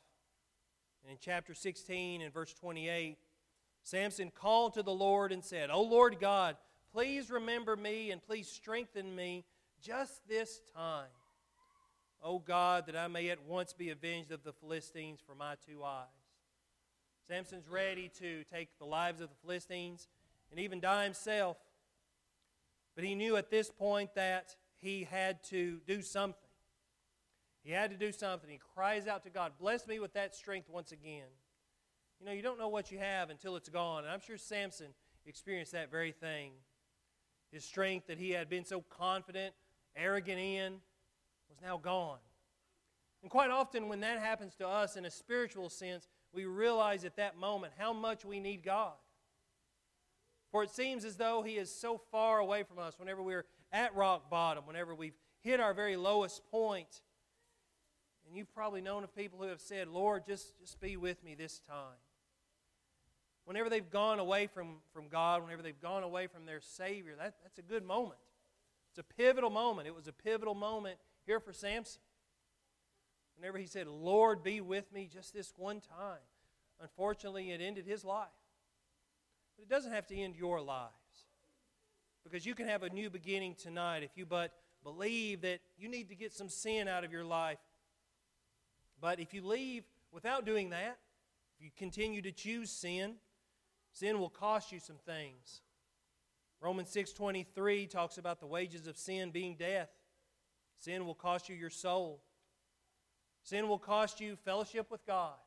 And 1.04 1.12
in 1.12 1.18
chapter 1.20 1.54
16 1.54 2.22
and 2.22 2.34
verse 2.34 2.54
28, 2.54 3.18
Samson 3.84 4.32
called 4.34 4.74
to 4.76 4.84
the 4.84 4.94
Lord 4.94 5.32
and 5.32 5.44
said, 5.44 5.70
O 5.70 5.82
Lord 5.82 6.18
God, 6.20 6.56
please 6.94 7.30
remember 7.30 7.76
me 7.76 8.12
and 8.12 8.26
please 8.26 8.48
strengthen 8.48 9.16
me 9.16 9.44
just 9.82 10.28
this 10.28 10.62
time. 10.76 11.10
O 12.24 12.40
God, 12.40 12.86
that 12.86 12.96
I 12.96 13.08
may 13.08 13.30
at 13.30 13.44
once 13.44 13.74
be 13.74 13.90
avenged 13.90 14.32
of 14.32 14.44
the 14.44 14.54
Philistines 14.54 15.20
for 15.26 15.36
my 15.36 15.56
two 15.68 15.84
eyes. 15.84 16.08
Samson's 17.28 17.68
ready 17.68 18.10
to 18.20 18.44
take 18.46 18.70
the 18.80 18.86
lives 18.86 19.20
of 19.20 19.30
the 19.30 19.36
Philistines 19.42 20.08
and 20.52 20.60
even 20.60 20.80
die 20.80 21.04
himself. 21.04 21.58
But 22.96 23.04
he 23.04 23.16
knew 23.16 23.36
at 23.36 23.50
this 23.50 23.70
point 23.70 24.14
that 24.16 24.56
he 24.78 25.04
had 25.10 25.44
to 25.46 25.82
do 25.86 26.02
something. 26.02 26.43
He 27.64 27.72
had 27.72 27.92
to 27.92 27.98
do 27.98 28.12
something. 28.12 28.50
He 28.50 28.60
cries 28.76 29.08
out 29.08 29.24
to 29.24 29.30
God, 29.30 29.54
Bless 29.60 29.88
me 29.88 30.00
with 30.00 30.14
that 30.14 30.36
strength 30.36 30.70
once 30.70 30.92
again. 30.92 31.30
You 32.20 32.26
know, 32.26 32.32
you 32.32 32.42
don't 32.42 32.60
know 32.60 32.70
what 32.70 32.92
you 32.92 33.00
have 33.00 33.30
until 33.30 33.56
it's 33.56 33.70
gone. 33.70 34.04
And 34.04 34.12
I'm 34.12 34.20
sure 34.20 34.38
Samson 34.38 34.88
experienced 35.26 35.72
that 35.72 35.90
very 35.90 36.12
thing. 36.12 36.52
His 37.52 37.64
strength 37.64 38.08
that 38.08 38.18
he 38.18 38.32
had 38.32 38.50
been 38.50 38.66
so 38.66 38.82
confident 38.82 39.54
arrogant 39.96 40.40
in, 40.40 40.74
was 41.50 41.58
now 41.62 41.78
gone. 41.78 42.20
And 43.22 43.32
quite 43.32 43.52
often, 43.52 43.88
when 43.88 44.02
that 44.02 44.20
happens 44.20 44.56
to 44.56 44.68
us 44.68 44.96
in 44.96 45.06
a 45.06 45.12
spiritual 45.12 45.70
sense, 45.70 46.08
we 46.34 46.46
realize 46.46 47.06
at 47.06 47.16
that 47.18 47.38
moment 47.38 47.74
how 47.78 47.94
much 47.94 48.26
we 48.26 48.40
need 48.40 48.64
God. 48.64 48.94
For 50.52 50.64
it 50.64 50.72
seems 50.72 51.06
as 51.06 51.16
though 51.16 51.42
He 51.42 51.54
is 51.58 51.74
so 51.74 52.02
far 52.12 52.40
away 52.40 52.64
from 52.64 52.80
us 52.80 53.00
whenever 53.00 53.22
we're 53.22 53.46
at 53.72 53.96
rock 53.96 54.30
bottom, 54.30 54.66
whenever 54.66 54.94
we've 54.94 55.18
hit 55.42 55.60
our 55.60 55.74
very 55.74 55.96
lowest 55.96 56.46
point. 56.52 57.02
And 58.34 58.40
you've 58.40 58.52
probably 58.56 58.82
known 58.82 59.04
of 59.04 59.16
people 59.16 59.38
who 59.40 59.50
have 59.50 59.62
said, 59.62 59.88
Lord, 59.88 60.24
just, 60.26 60.60
just 60.60 60.82
be 60.82 60.98
with 60.98 61.24
me 61.24 61.36
this 61.36 61.60
time. 61.70 62.00
Whenever 63.46 63.70
they've 63.70 63.92
gone 63.92 64.18
away 64.18 64.48
from, 64.48 64.78
from 64.92 65.08
God, 65.08 65.44
whenever 65.44 65.62
they've 65.62 65.80
gone 65.80 66.02
away 66.02 66.26
from 66.26 66.48
their 66.48 66.60
Savior, 66.60 67.14
that, 67.16 67.36
that's 67.44 67.60
a 67.60 67.62
good 67.62 67.86
moment. 67.86 68.18
It's 68.90 68.98
a 68.98 69.04
pivotal 69.04 69.52
moment. 69.52 69.88
It 69.88 69.94
was 69.94 70.08
a 70.08 70.12
pivotal 70.12 70.56
moment 70.56 70.98
here 71.28 71.40
for 71.40 71.54
Samson. 71.54 72.02
Whenever 73.38 73.60
he 73.60 73.68
said, 73.68 73.86
Lord, 73.86 74.42
be 74.42 74.62
with 74.62 74.92
me 74.92 75.08
just 75.14 75.32
this 75.32 75.54
one 75.56 75.80
time. 75.80 76.18
Unfortunately, 76.82 77.52
it 77.52 77.62
ended 77.62 77.86
his 77.86 78.04
life. 78.04 78.30
But 79.56 79.62
it 79.62 79.70
doesn't 79.70 79.92
have 79.92 80.08
to 80.08 80.18
end 80.18 80.36
your 80.36 80.60
lives. 80.60 80.90
Because 82.24 82.48
you 82.48 82.56
can 82.56 82.68
have 82.68 82.82
a 82.82 82.90
new 82.90 83.12
beginning 83.12 83.54
tonight 83.54 84.02
if 84.02 84.10
you 84.16 84.26
but 84.26 84.54
believe 84.84 85.42
that 85.42 85.60
you 85.78 85.88
need 85.88 86.10
to 86.10 86.16
get 86.16 86.34
some 86.34 86.50
sin 86.50 86.88
out 86.88 87.04
of 87.04 87.12
your 87.12 87.24
life. 87.24 87.60
But 89.04 89.20
if 89.20 89.34
you 89.34 89.46
leave 89.46 89.84
without 90.14 90.46
doing 90.46 90.70
that, 90.70 90.98
if 91.58 91.66
you 91.66 91.72
continue 91.76 92.22
to 92.22 92.32
choose 92.32 92.72
sin, 92.72 93.16
sin 93.92 94.18
will 94.18 94.30
cost 94.30 94.72
you 94.72 94.80
some 94.80 94.96
things. 95.06 95.60
Romans 96.62 96.90
6:23 96.90 97.86
talks 97.86 98.18
about 98.18 98.40
the 98.40 98.48
wages 98.48 98.88
of 98.88 98.98
sin 98.98 99.32
being 99.32 99.58
death. 99.58 99.90
Sin 100.78 101.06
will 101.06 101.16
cost 101.16 101.50
you 101.50 101.56
your 101.58 101.70
soul. 101.70 102.24
Sin 103.42 103.68
will 103.68 103.78
cost 103.78 104.22
you 104.22 104.38
fellowship 104.38 104.90
with 104.90 105.06
God. 105.06 105.38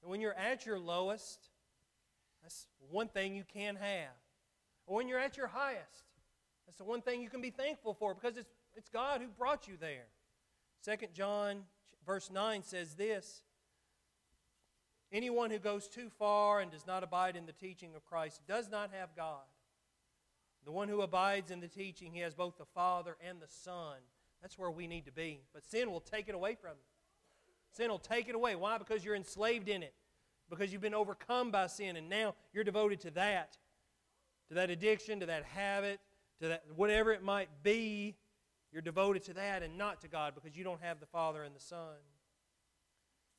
And 0.00 0.10
when 0.10 0.22
you're 0.22 0.32
at 0.32 0.64
your 0.64 0.78
lowest, 0.78 1.50
that's 2.40 2.66
one 2.88 3.08
thing 3.08 3.36
you 3.36 3.44
can 3.44 3.76
have. 3.76 4.16
Or 4.86 4.96
when 4.96 5.06
you're 5.06 5.18
at 5.18 5.36
your 5.36 5.48
highest, 5.48 6.04
that's 6.64 6.78
the 6.78 6.84
one 6.84 7.02
thing 7.02 7.20
you 7.20 7.28
can 7.28 7.42
be 7.42 7.50
thankful 7.50 7.92
for 7.92 8.14
because 8.14 8.38
it's, 8.38 8.54
it's 8.74 8.88
God 8.88 9.20
who 9.20 9.28
brought 9.28 9.68
you 9.68 9.76
there. 9.76 10.06
2 10.82 11.08
John 11.12 11.66
verse 12.10 12.28
9 12.28 12.64
says 12.64 12.94
this 12.94 13.42
Anyone 15.12 15.50
who 15.50 15.60
goes 15.60 15.86
too 15.86 16.10
far 16.18 16.58
and 16.58 16.68
does 16.68 16.84
not 16.84 17.04
abide 17.04 17.36
in 17.36 17.46
the 17.46 17.52
teaching 17.52 17.94
of 17.94 18.04
Christ 18.04 18.40
does 18.48 18.68
not 18.68 18.90
have 18.92 19.14
God. 19.14 19.46
The 20.64 20.72
one 20.72 20.88
who 20.88 21.02
abides 21.02 21.52
in 21.52 21.60
the 21.60 21.68
teaching, 21.68 22.12
he 22.12 22.18
has 22.20 22.34
both 22.34 22.58
the 22.58 22.64
Father 22.64 23.16
and 23.26 23.40
the 23.40 23.46
Son. 23.46 23.96
That's 24.42 24.58
where 24.58 24.72
we 24.72 24.88
need 24.88 25.06
to 25.06 25.12
be. 25.12 25.42
But 25.54 25.64
sin 25.64 25.90
will 25.92 26.00
take 26.00 26.28
it 26.28 26.34
away 26.34 26.56
from 26.60 26.72
you. 26.72 27.76
Sin 27.76 27.90
will 27.90 27.98
take 28.00 28.28
it 28.28 28.34
away. 28.34 28.56
Why? 28.56 28.76
Because 28.76 29.04
you're 29.04 29.14
enslaved 29.14 29.68
in 29.68 29.84
it. 29.84 29.94
Because 30.48 30.72
you've 30.72 30.82
been 30.82 30.94
overcome 30.94 31.52
by 31.52 31.68
sin, 31.68 31.96
and 31.96 32.10
now 32.10 32.34
you're 32.52 32.64
devoted 32.64 33.00
to 33.02 33.12
that, 33.12 33.56
to 34.48 34.54
that 34.54 34.68
addiction, 34.68 35.20
to 35.20 35.26
that 35.26 35.44
habit, 35.44 36.00
to 36.40 36.48
that 36.48 36.64
whatever 36.74 37.12
it 37.12 37.22
might 37.22 37.50
be. 37.62 38.16
You're 38.72 38.82
devoted 38.82 39.24
to 39.24 39.34
that 39.34 39.62
and 39.62 39.76
not 39.76 40.00
to 40.02 40.08
God 40.08 40.34
because 40.34 40.56
you 40.56 40.64
don't 40.64 40.82
have 40.82 41.00
the 41.00 41.06
Father 41.06 41.42
and 41.42 41.54
the 41.54 41.60
Son. 41.60 41.96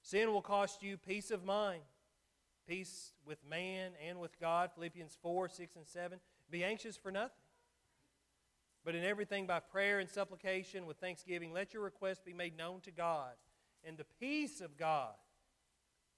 Sin 0.02 0.32
will 0.34 0.42
cost 0.42 0.84
you 0.84 0.98
peace 0.98 1.32
of 1.32 1.46
mind, 1.46 1.84
peace 2.68 3.14
with 3.26 3.38
man 3.48 3.92
and 4.08 4.20
with 4.20 4.40
God. 4.40 4.72
Philippians 4.74 5.18
4, 5.22 5.48
6, 5.48 5.76
and 5.76 5.88
7. 5.88 6.20
Be 6.50 6.64
anxious 6.64 6.98
for 6.98 7.12
nothing. 7.12 7.32
But 8.84 8.96
in 8.96 9.04
everything 9.04 9.46
by 9.46 9.60
prayer 9.60 10.00
and 10.00 10.10
supplication 10.10 10.86
with 10.86 10.98
thanksgiving, 10.98 11.54
let 11.54 11.74
your 11.74 11.84
requests 11.84 12.22
be 12.26 12.34
made 12.34 12.58
known 12.58 12.82
to 12.82 12.92
God. 12.92 13.34
And 13.84 13.98
the 13.98 14.06
peace 14.20 14.60
of 14.60 14.76
God, 14.76 15.14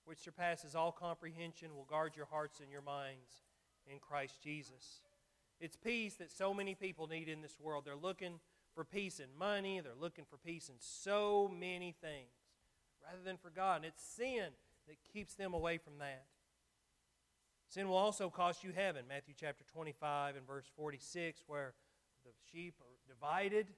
which 0.06 0.20
surpasses 0.20 0.74
all 0.74 0.92
comprehension, 0.92 1.76
will 1.76 1.86
guard 1.86 2.16
your 2.16 2.26
hearts 2.26 2.62
and 2.62 2.72
your 2.72 2.82
minds 2.82 3.44
in 3.86 4.00
Christ 4.00 4.42
Jesus. 4.42 5.02
It's 5.60 5.76
peace 5.76 6.16
that 6.16 6.32
so 6.32 6.54
many 6.54 6.74
people 6.74 7.08
need 7.08 7.28
in 7.28 7.42
this 7.42 7.60
world. 7.60 7.84
They're 7.86 7.96
looking 7.96 8.40
for 8.74 8.84
peace 8.84 9.20
in 9.20 9.28
money, 9.38 9.80
they're 9.80 9.94
looking 10.00 10.26
for 10.30 10.38
peace 10.38 10.70
in 10.70 10.76
so 10.80 11.52
many 11.54 11.96
things 12.02 12.32
rather 13.04 13.24
than 13.24 13.38
for 13.38 13.50
God. 13.50 13.78
And 13.78 13.86
it's 13.86 14.04
sin 14.04 14.46
that 14.88 14.98
keeps 15.14 15.36
them 15.36 15.54
away 15.54 15.78
from 15.78 16.00
that. 16.00 16.26
Sin 17.70 17.88
will 17.88 17.98
also 17.98 18.30
cost 18.30 18.64
you 18.64 18.72
heaven. 18.72 19.06
Matthew 19.08 19.34
chapter 19.40 19.64
25 19.74 20.36
and 20.36 20.46
verse 20.46 20.66
46, 20.76 21.44
where 21.48 21.74
the 22.24 22.32
sheep 22.52 22.76
are 22.80 23.14
divided. 23.14 23.68
It 23.68 23.76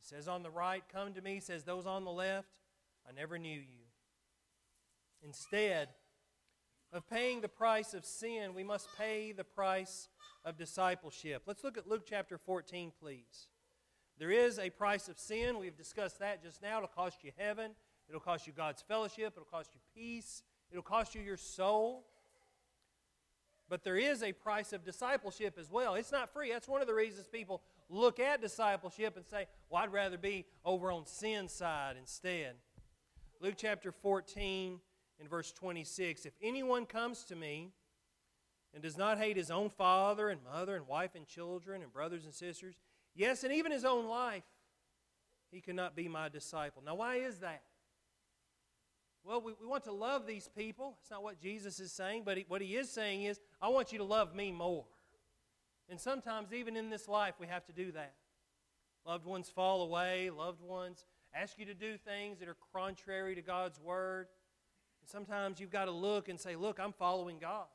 says 0.00 0.26
on 0.26 0.42
the 0.42 0.50
right, 0.50 0.82
Come 0.92 1.14
to 1.14 1.22
me, 1.22 1.40
says 1.40 1.64
those 1.64 1.86
on 1.86 2.04
the 2.04 2.10
left, 2.10 2.48
I 3.08 3.12
never 3.12 3.38
knew 3.38 3.58
you. 3.58 3.84
Instead 5.22 5.88
of 6.92 7.08
paying 7.08 7.40
the 7.40 7.48
price 7.48 7.94
of 7.94 8.04
sin, 8.04 8.52
we 8.54 8.64
must 8.64 8.88
pay 8.98 9.32
the 9.32 9.44
price 9.44 10.08
of 10.44 10.56
discipleship. 10.56 11.42
Let's 11.46 11.62
look 11.62 11.78
at 11.78 11.88
Luke 11.88 12.02
chapter 12.04 12.36
14, 12.36 12.92
please. 13.00 13.46
There 14.18 14.30
is 14.30 14.58
a 14.58 14.70
price 14.70 15.08
of 15.08 15.18
sin. 15.18 15.58
We've 15.58 15.76
discussed 15.76 16.18
that 16.20 16.42
just 16.42 16.62
now. 16.62 16.78
It'll 16.78 16.88
cost 16.88 17.24
you 17.24 17.32
heaven, 17.36 17.72
it'll 18.08 18.20
cost 18.20 18.46
you 18.46 18.52
God's 18.52 18.82
fellowship, 18.82 19.34
it'll 19.36 19.44
cost 19.44 19.70
you 19.74 19.80
peace, 19.94 20.42
it'll 20.70 20.82
cost 20.82 21.14
you 21.14 21.22
your 21.22 21.36
soul. 21.36 22.06
But 23.68 23.84
there 23.84 23.96
is 23.96 24.22
a 24.22 24.32
price 24.32 24.74
of 24.74 24.84
discipleship 24.84 25.56
as 25.58 25.70
well. 25.70 25.94
It's 25.94 26.12
not 26.12 26.30
free. 26.32 26.52
That's 26.52 26.68
one 26.68 26.82
of 26.82 26.86
the 26.86 26.94
reasons 26.94 27.26
people 27.26 27.62
look 27.88 28.20
at 28.20 28.42
discipleship 28.42 29.16
and 29.16 29.26
say, 29.26 29.46
well, 29.70 29.82
I'd 29.82 29.92
rather 29.92 30.18
be 30.18 30.44
over 30.64 30.92
on 30.92 31.06
sin's 31.06 31.52
side 31.52 31.96
instead. 31.98 32.56
Luke 33.40 33.54
chapter 33.56 33.90
14 33.90 34.78
and 35.20 35.30
verse 35.30 35.52
26 35.52 36.26
If 36.26 36.34
anyone 36.42 36.84
comes 36.84 37.24
to 37.24 37.36
me 37.36 37.70
and 38.74 38.82
does 38.82 38.98
not 38.98 39.18
hate 39.18 39.36
his 39.36 39.50
own 39.50 39.70
father 39.70 40.28
and 40.28 40.40
mother 40.44 40.76
and 40.76 40.86
wife 40.86 41.14
and 41.14 41.26
children 41.26 41.82
and 41.82 41.92
brothers 41.92 42.24
and 42.24 42.34
sisters, 42.34 42.76
yes, 43.14 43.44
and 43.44 43.52
even 43.52 43.72
his 43.72 43.84
own 43.84 44.06
life, 44.06 44.44
he 45.50 45.60
cannot 45.60 45.94
be 45.94 46.08
my 46.08 46.28
disciple. 46.28 46.82
Now, 46.84 46.94
why 46.94 47.16
is 47.16 47.38
that? 47.38 47.62
Well, 49.24 49.40
we, 49.40 49.52
we 49.60 49.66
want 49.66 49.84
to 49.84 49.92
love 49.92 50.26
these 50.26 50.48
people. 50.56 50.96
It's 51.00 51.10
not 51.10 51.22
what 51.22 51.40
Jesus 51.40 51.78
is 51.78 51.92
saying, 51.92 52.22
but 52.24 52.38
he, 52.38 52.44
what 52.48 52.60
he 52.60 52.76
is 52.76 52.90
saying 52.90 53.22
is, 53.22 53.40
I 53.60 53.68
want 53.68 53.92
you 53.92 53.98
to 53.98 54.04
love 54.04 54.34
me 54.34 54.50
more. 54.50 54.84
And 55.88 56.00
sometimes, 56.00 56.52
even 56.52 56.76
in 56.76 56.90
this 56.90 57.06
life, 57.06 57.34
we 57.38 57.46
have 57.46 57.64
to 57.66 57.72
do 57.72 57.92
that. 57.92 58.14
Loved 59.06 59.26
ones 59.26 59.48
fall 59.48 59.82
away, 59.82 60.30
loved 60.30 60.62
ones 60.62 61.04
ask 61.34 61.58
you 61.58 61.64
to 61.66 61.74
do 61.74 61.96
things 61.96 62.38
that 62.38 62.48
are 62.48 62.56
contrary 62.72 63.34
to 63.34 63.42
God's 63.42 63.80
Word. 63.80 64.28
And 65.00 65.08
sometimes 65.08 65.60
you've 65.60 65.70
got 65.70 65.86
to 65.86 65.90
look 65.90 66.28
and 66.28 66.38
say, 66.38 66.56
Look, 66.56 66.78
I'm 66.78 66.92
following 66.92 67.38
God. 67.38 67.66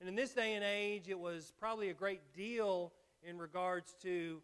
And 0.00 0.08
in 0.08 0.14
this 0.14 0.32
day 0.32 0.54
and 0.54 0.64
age, 0.64 1.08
it 1.08 1.18
was 1.18 1.52
probably 1.58 1.90
a 1.90 1.94
great 1.94 2.32
deal 2.34 2.92
in 3.22 3.38
regards 3.38 3.94
to 4.02 4.42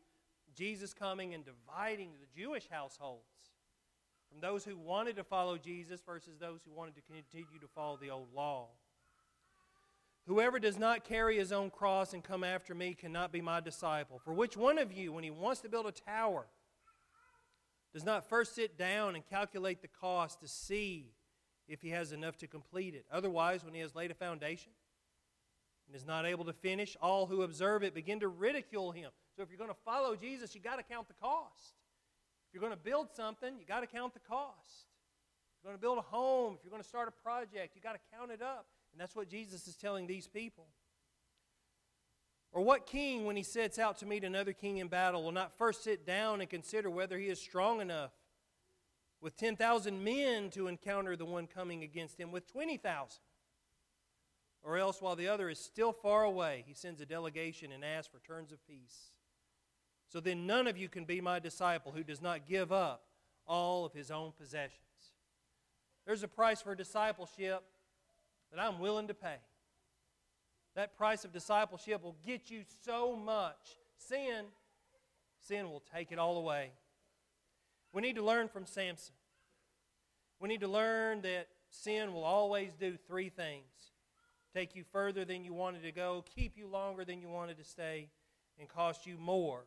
Jesus 0.54 0.94
coming 0.94 1.34
and 1.34 1.44
dividing 1.44 2.10
the 2.20 2.40
Jewish 2.40 2.68
households 2.70 3.24
from 4.30 4.40
those 4.40 4.64
who 4.64 4.76
wanted 4.76 5.16
to 5.16 5.24
follow 5.24 5.56
Jesus 5.56 6.00
versus 6.04 6.38
those 6.38 6.60
who 6.64 6.72
wanted 6.72 6.94
to 6.96 7.02
continue 7.02 7.58
to 7.60 7.68
follow 7.74 7.96
the 7.96 8.10
old 8.10 8.28
law. 8.34 8.68
Whoever 10.26 10.58
does 10.58 10.78
not 10.78 11.04
carry 11.04 11.38
his 11.38 11.52
own 11.52 11.70
cross 11.70 12.12
and 12.12 12.22
come 12.22 12.44
after 12.44 12.74
me 12.74 12.92
cannot 12.92 13.32
be 13.32 13.40
my 13.40 13.60
disciple. 13.60 14.20
For 14.22 14.34
which 14.34 14.56
one 14.56 14.76
of 14.76 14.92
you, 14.92 15.12
when 15.12 15.24
he 15.24 15.30
wants 15.30 15.62
to 15.62 15.70
build 15.70 15.86
a 15.86 15.92
tower, 15.92 16.46
does 17.94 18.04
not 18.04 18.28
first 18.28 18.54
sit 18.54 18.76
down 18.76 19.14
and 19.14 19.26
calculate 19.26 19.80
the 19.80 19.88
cost 19.88 20.40
to 20.40 20.48
see 20.48 21.14
if 21.66 21.80
he 21.80 21.88
has 21.90 22.12
enough 22.12 22.36
to 22.38 22.46
complete 22.46 22.94
it? 22.94 23.06
Otherwise, 23.10 23.64
when 23.64 23.72
he 23.72 23.80
has 23.80 23.94
laid 23.94 24.10
a 24.10 24.14
foundation 24.14 24.72
and 25.88 25.96
is 25.96 26.06
not 26.06 26.26
able 26.26 26.44
to 26.44 26.52
finish, 26.52 26.96
all 27.00 27.26
who 27.26 27.42
observe 27.42 27.82
it 27.82 27.94
begin 27.94 28.20
to 28.20 28.28
ridicule 28.28 28.92
him. 28.92 29.10
So 29.36 29.42
if 29.42 29.48
you're 29.48 29.58
going 29.58 29.70
to 29.70 29.76
follow 29.84 30.14
Jesus, 30.14 30.54
you've 30.54 30.64
got 30.64 30.76
to 30.76 30.82
count 30.82 31.08
the 31.08 31.14
cost. 31.14 31.74
If 32.48 32.54
you're 32.54 32.60
going 32.60 32.72
to 32.72 32.78
build 32.78 33.08
something, 33.14 33.54
you've 33.58 33.68
got 33.68 33.80
to 33.80 33.86
count 33.86 34.12
the 34.12 34.20
cost. 34.20 34.86
If 35.58 35.64
you're 35.64 35.70
going 35.70 35.78
to 35.78 35.80
build 35.80 35.98
a 35.98 36.02
home, 36.02 36.54
if 36.58 36.64
you're 36.64 36.70
going 36.70 36.82
to 36.82 36.88
start 36.88 37.08
a 37.08 37.22
project, 37.22 37.74
you've 37.74 37.84
got 37.84 37.94
to 37.94 38.16
count 38.16 38.30
it 38.30 38.42
up. 38.42 38.66
And 38.92 39.00
that's 39.00 39.16
what 39.16 39.28
Jesus 39.28 39.66
is 39.66 39.76
telling 39.76 40.06
these 40.06 40.26
people. 40.26 40.66
Or 42.52 42.62
what 42.62 42.86
king, 42.86 43.24
when 43.24 43.36
he 43.36 43.42
sets 43.42 43.78
out 43.78 43.98
to 43.98 44.06
meet 44.06 44.24
another 44.24 44.52
king 44.52 44.78
in 44.78 44.88
battle, 44.88 45.22
will 45.22 45.32
not 45.32 45.56
first 45.58 45.84
sit 45.84 46.06
down 46.06 46.40
and 46.40 46.48
consider 46.48 46.90
whether 46.90 47.18
he 47.18 47.26
is 47.26 47.40
strong 47.40 47.80
enough 47.80 48.12
with 49.20 49.36
10,000 49.36 50.02
men 50.02 50.50
to 50.50 50.68
encounter 50.68 51.16
the 51.16 51.26
one 51.26 51.46
coming 51.46 51.82
against 51.82 52.18
him 52.18 52.32
with 52.32 52.50
20,000? 52.50 53.20
Or 54.62 54.76
else, 54.76 55.00
while 55.00 55.16
the 55.16 55.28
other 55.28 55.48
is 55.48 55.58
still 55.58 55.92
far 55.92 56.24
away, 56.24 56.64
he 56.66 56.74
sends 56.74 57.00
a 57.00 57.06
delegation 57.06 57.72
and 57.72 57.84
asks 57.84 58.12
for 58.12 58.18
terms 58.20 58.52
of 58.52 58.66
peace. 58.66 59.12
So 60.08 60.20
then 60.20 60.46
none 60.46 60.66
of 60.66 60.76
you 60.76 60.88
can 60.88 61.04
be 61.04 61.20
my 61.20 61.38
disciple 61.38 61.92
who 61.92 62.02
does 62.02 62.22
not 62.22 62.46
give 62.46 62.72
up 62.72 63.04
all 63.46 63.84
of 63.84 63.92
his 63.92 64.10
own 64.10 64.32
possessions. 64.36 64.78
There's 66.06 66.22
a 66.22 66.28
price 66.28 66.62
for 66.62 66.74
discipleship 66.74 67.62
that 68.50 68.60
I'm 68.60 68.78
willing 68.78 69.08
to 69.08 69.14
pay. 69.14 69.36
That 70.74 70.96
price 70.96 71.24
of 71.24 71.32
discipleship 71.32 72.02
will 72.02 72.16
get 72.26 72.50
you 72.50 72.62
so 72.84 73.14
much. 73.16 73.78
Sin, 73.96 74.46
sin 75.40 75.68
will 75.68 75.82
take 75.94 76.12
it 76.12 76.18
all 76.18 76.38
away. 76.38 76.70
We 77.92 78.02
need 78.02 78.16
to 78.16 78.24
learn 78.24 78.48
from 78.48 78.64
Samson. 78.64 79.14
We 80.40 80.48
need 80.48 80.60
to 80.60 80.68
learn 80.68 81.22
that 81.22 81.48
sin 81.70 82.12
will 82.12 82.24
always 82.24 82.74
do 82.74 82.96
three 83.06 83.28
things 83.28 83.64
take 84.54 84.74
you 84.74 84.84
further 84.92 85.24
than 85.24 85.44
you 85.44 85.52
wanted 85.52 85.82
to 85.82 85.92
go, 85.92 86.24
keep 86.34 86.56
you 86.56 86.66
longer 86.66 87.04
than 87.04 87.20
you 87.20 87.28
wanted 87.28 87.58
to 87.58 87.64
stay, 87.64 88.08
and 88.58 88.68
cost 88.68 89.06
you 89.06 89.16
more 89.18 89.64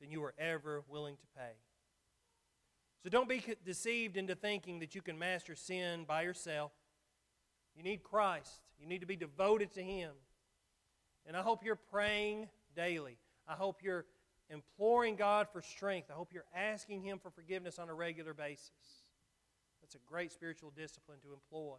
than 0.00 0.10
you 0.10 0.20
were 0.20 0.34
ever 0.38 0.82
willing 0.88 1.16
to 1.16 1.26
pay. 1.36 1.52
So 3.02 3.10
don't 3.10 3.28
be 3.28 3.44
deceived 3.64 4.16
into 4.16 4.34
thinking 4.34 4.80
that 4.80 4.94
you 4.94 5.02
can 5.02 5.18
master 5.18 5.54
sin 5.54 6.04
by 6.04 6.22
yourself. 6.22 6.72
You 7.76 7.82
need 7.82 8.02
Christ. 8.02 8.62
You 8.78 8.86
need 8.86 9.00
to 9.00 9.06
be 9.06 9.16
devoted 9.16 9.72
to 9.74 9.82
Him. 9.82 10.12
And 11.26 11.36
I 11.36 11.42
hope 11.42 11.64
you're 11.64 11.76
praying 11.76 12.48
daily. 12.74 13.18
I 13.46 13.54
hope 13.54 13.82
you're 13.82 14.06
imploring 14.48 15.16
God 15.16 15.48
for 15.52 15.60
strength. 15.60 16.10
I 16.10 16.14
hope 16.14 16.32
you're 16.32 16.46
asking 16.54 17.02
Him 17.02 17.18
for 17.18 17.30
forgiveness 17.30 17.78
on 17.78 17.88
a 17.88 17.94
regular 17.94 18.34
basis. 18.34 18.70
That's 19.82 19.94
a 19.94 19.98
great 20.06 20.32
spiritual 20.32 20.72
discipline 20.74 21.18
to 21.24 21.34
employ. 21.34 21.76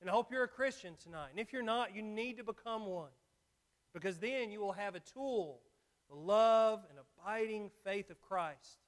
And 0.00 0.10
I 0.10 0.12
hope 0.12 0.30
you're 0.30 0.44
a 0.44 0.48
Christian 0.48 0.94
tonight. 1.02 1.28
And 1.30 1.40
if 1.40 1.52
you're 1.52 1.62
not, 1.62 1.94
you 1.94 2.02
need 2.02 2.36
to 2.36 2.44
become 2.44 2.86
one. 2.86 3.10
Because 3.94 4.18
then 4.18 4.50
you 4.50 4.60
will 4.60 4.72
have 4.72 4.94
a 4.94 5.00
tool 5.00 5.60
the 6.08 6.14
love 6.14 6.84
and 6.88 6.98
abiding 6.98 7.70
faith 7.84 8.10
of 8.10 8.20
Christ 8.20 8.78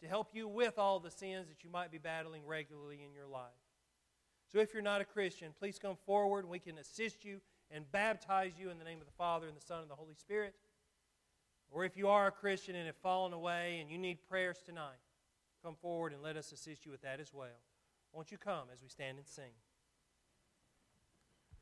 to 0.00 0.08
help 0.08 0.28
you 0.32 0.48
with 0.48 0.78
all 0.78 1.00
the 1.00 1.10
sins 1.10 1.48
that 1.48 1.62
you 1.62 1.70
might 1.70 1.90
be 1.90 1.98
battling 1.98 2.44
regularly 2.46 3.00
in 3.04 3.12
your 3.12 3.26
life. 3.26 3.50
So 4.52 4.58
if 4.58 4.72
you're 4.72 4.82
not 4.82 5.00
a 5.00 5.04
Christian, 5.04 5.52
please 5.58 5.78
come 5.78 5.96
forward 6.06 6.40
and 6.40 6.50
we 6.50 6.58
can 6.58 6.78
assist 6.78 7.24
you 7.24 7.40
and 7.70 7.90
baptize 7.92 8.52
you 8.58 8.70
in 8.70 8.78
the 8.78 8.84
name 8.84 9.00
of 9.00 9.06
the 9.06 9.12
Father 9.12 9.46
and 9.46 9.56
the 9.56 9.64
Son 9.64 9.82
and 9.82 9.90
the 9.90 9.94
Holy 9.94 10.14
Spirit. 10.14 10.54
Or 11.70 11.84
if 11.84 11.96
you 11.96 12.08
are 12.08 12.28
a 12.28 12.32
Christian 12.32 12.74
and 12.74 12.86
have 12.86 12.96
fallen 12.96 13.32
away 13.32 13.78
and 13.80 13.90
you 13.90 13.98
need 13.98 14.18
prayers 14.28 14.58
tonight, 14.64 14.98
come 15.62 15.74
forward 15.74 16.12
and 16.12 16.22
let 16.22 16.36
us 16.36 16.50
assist 16.52 16.86
you 16.86 16.92
with 16.92 17.02
that 17.02 17.20
as 17.20 17.34
well. 17.34 17.60
Won't 18.12 18.32
you 18.32 18.38
come 18.38 18.68
as 18.72 18.80
we 18.82 18.88
stand 18.88 19.18
and 19.18 19.26
sing? 19.26 19.52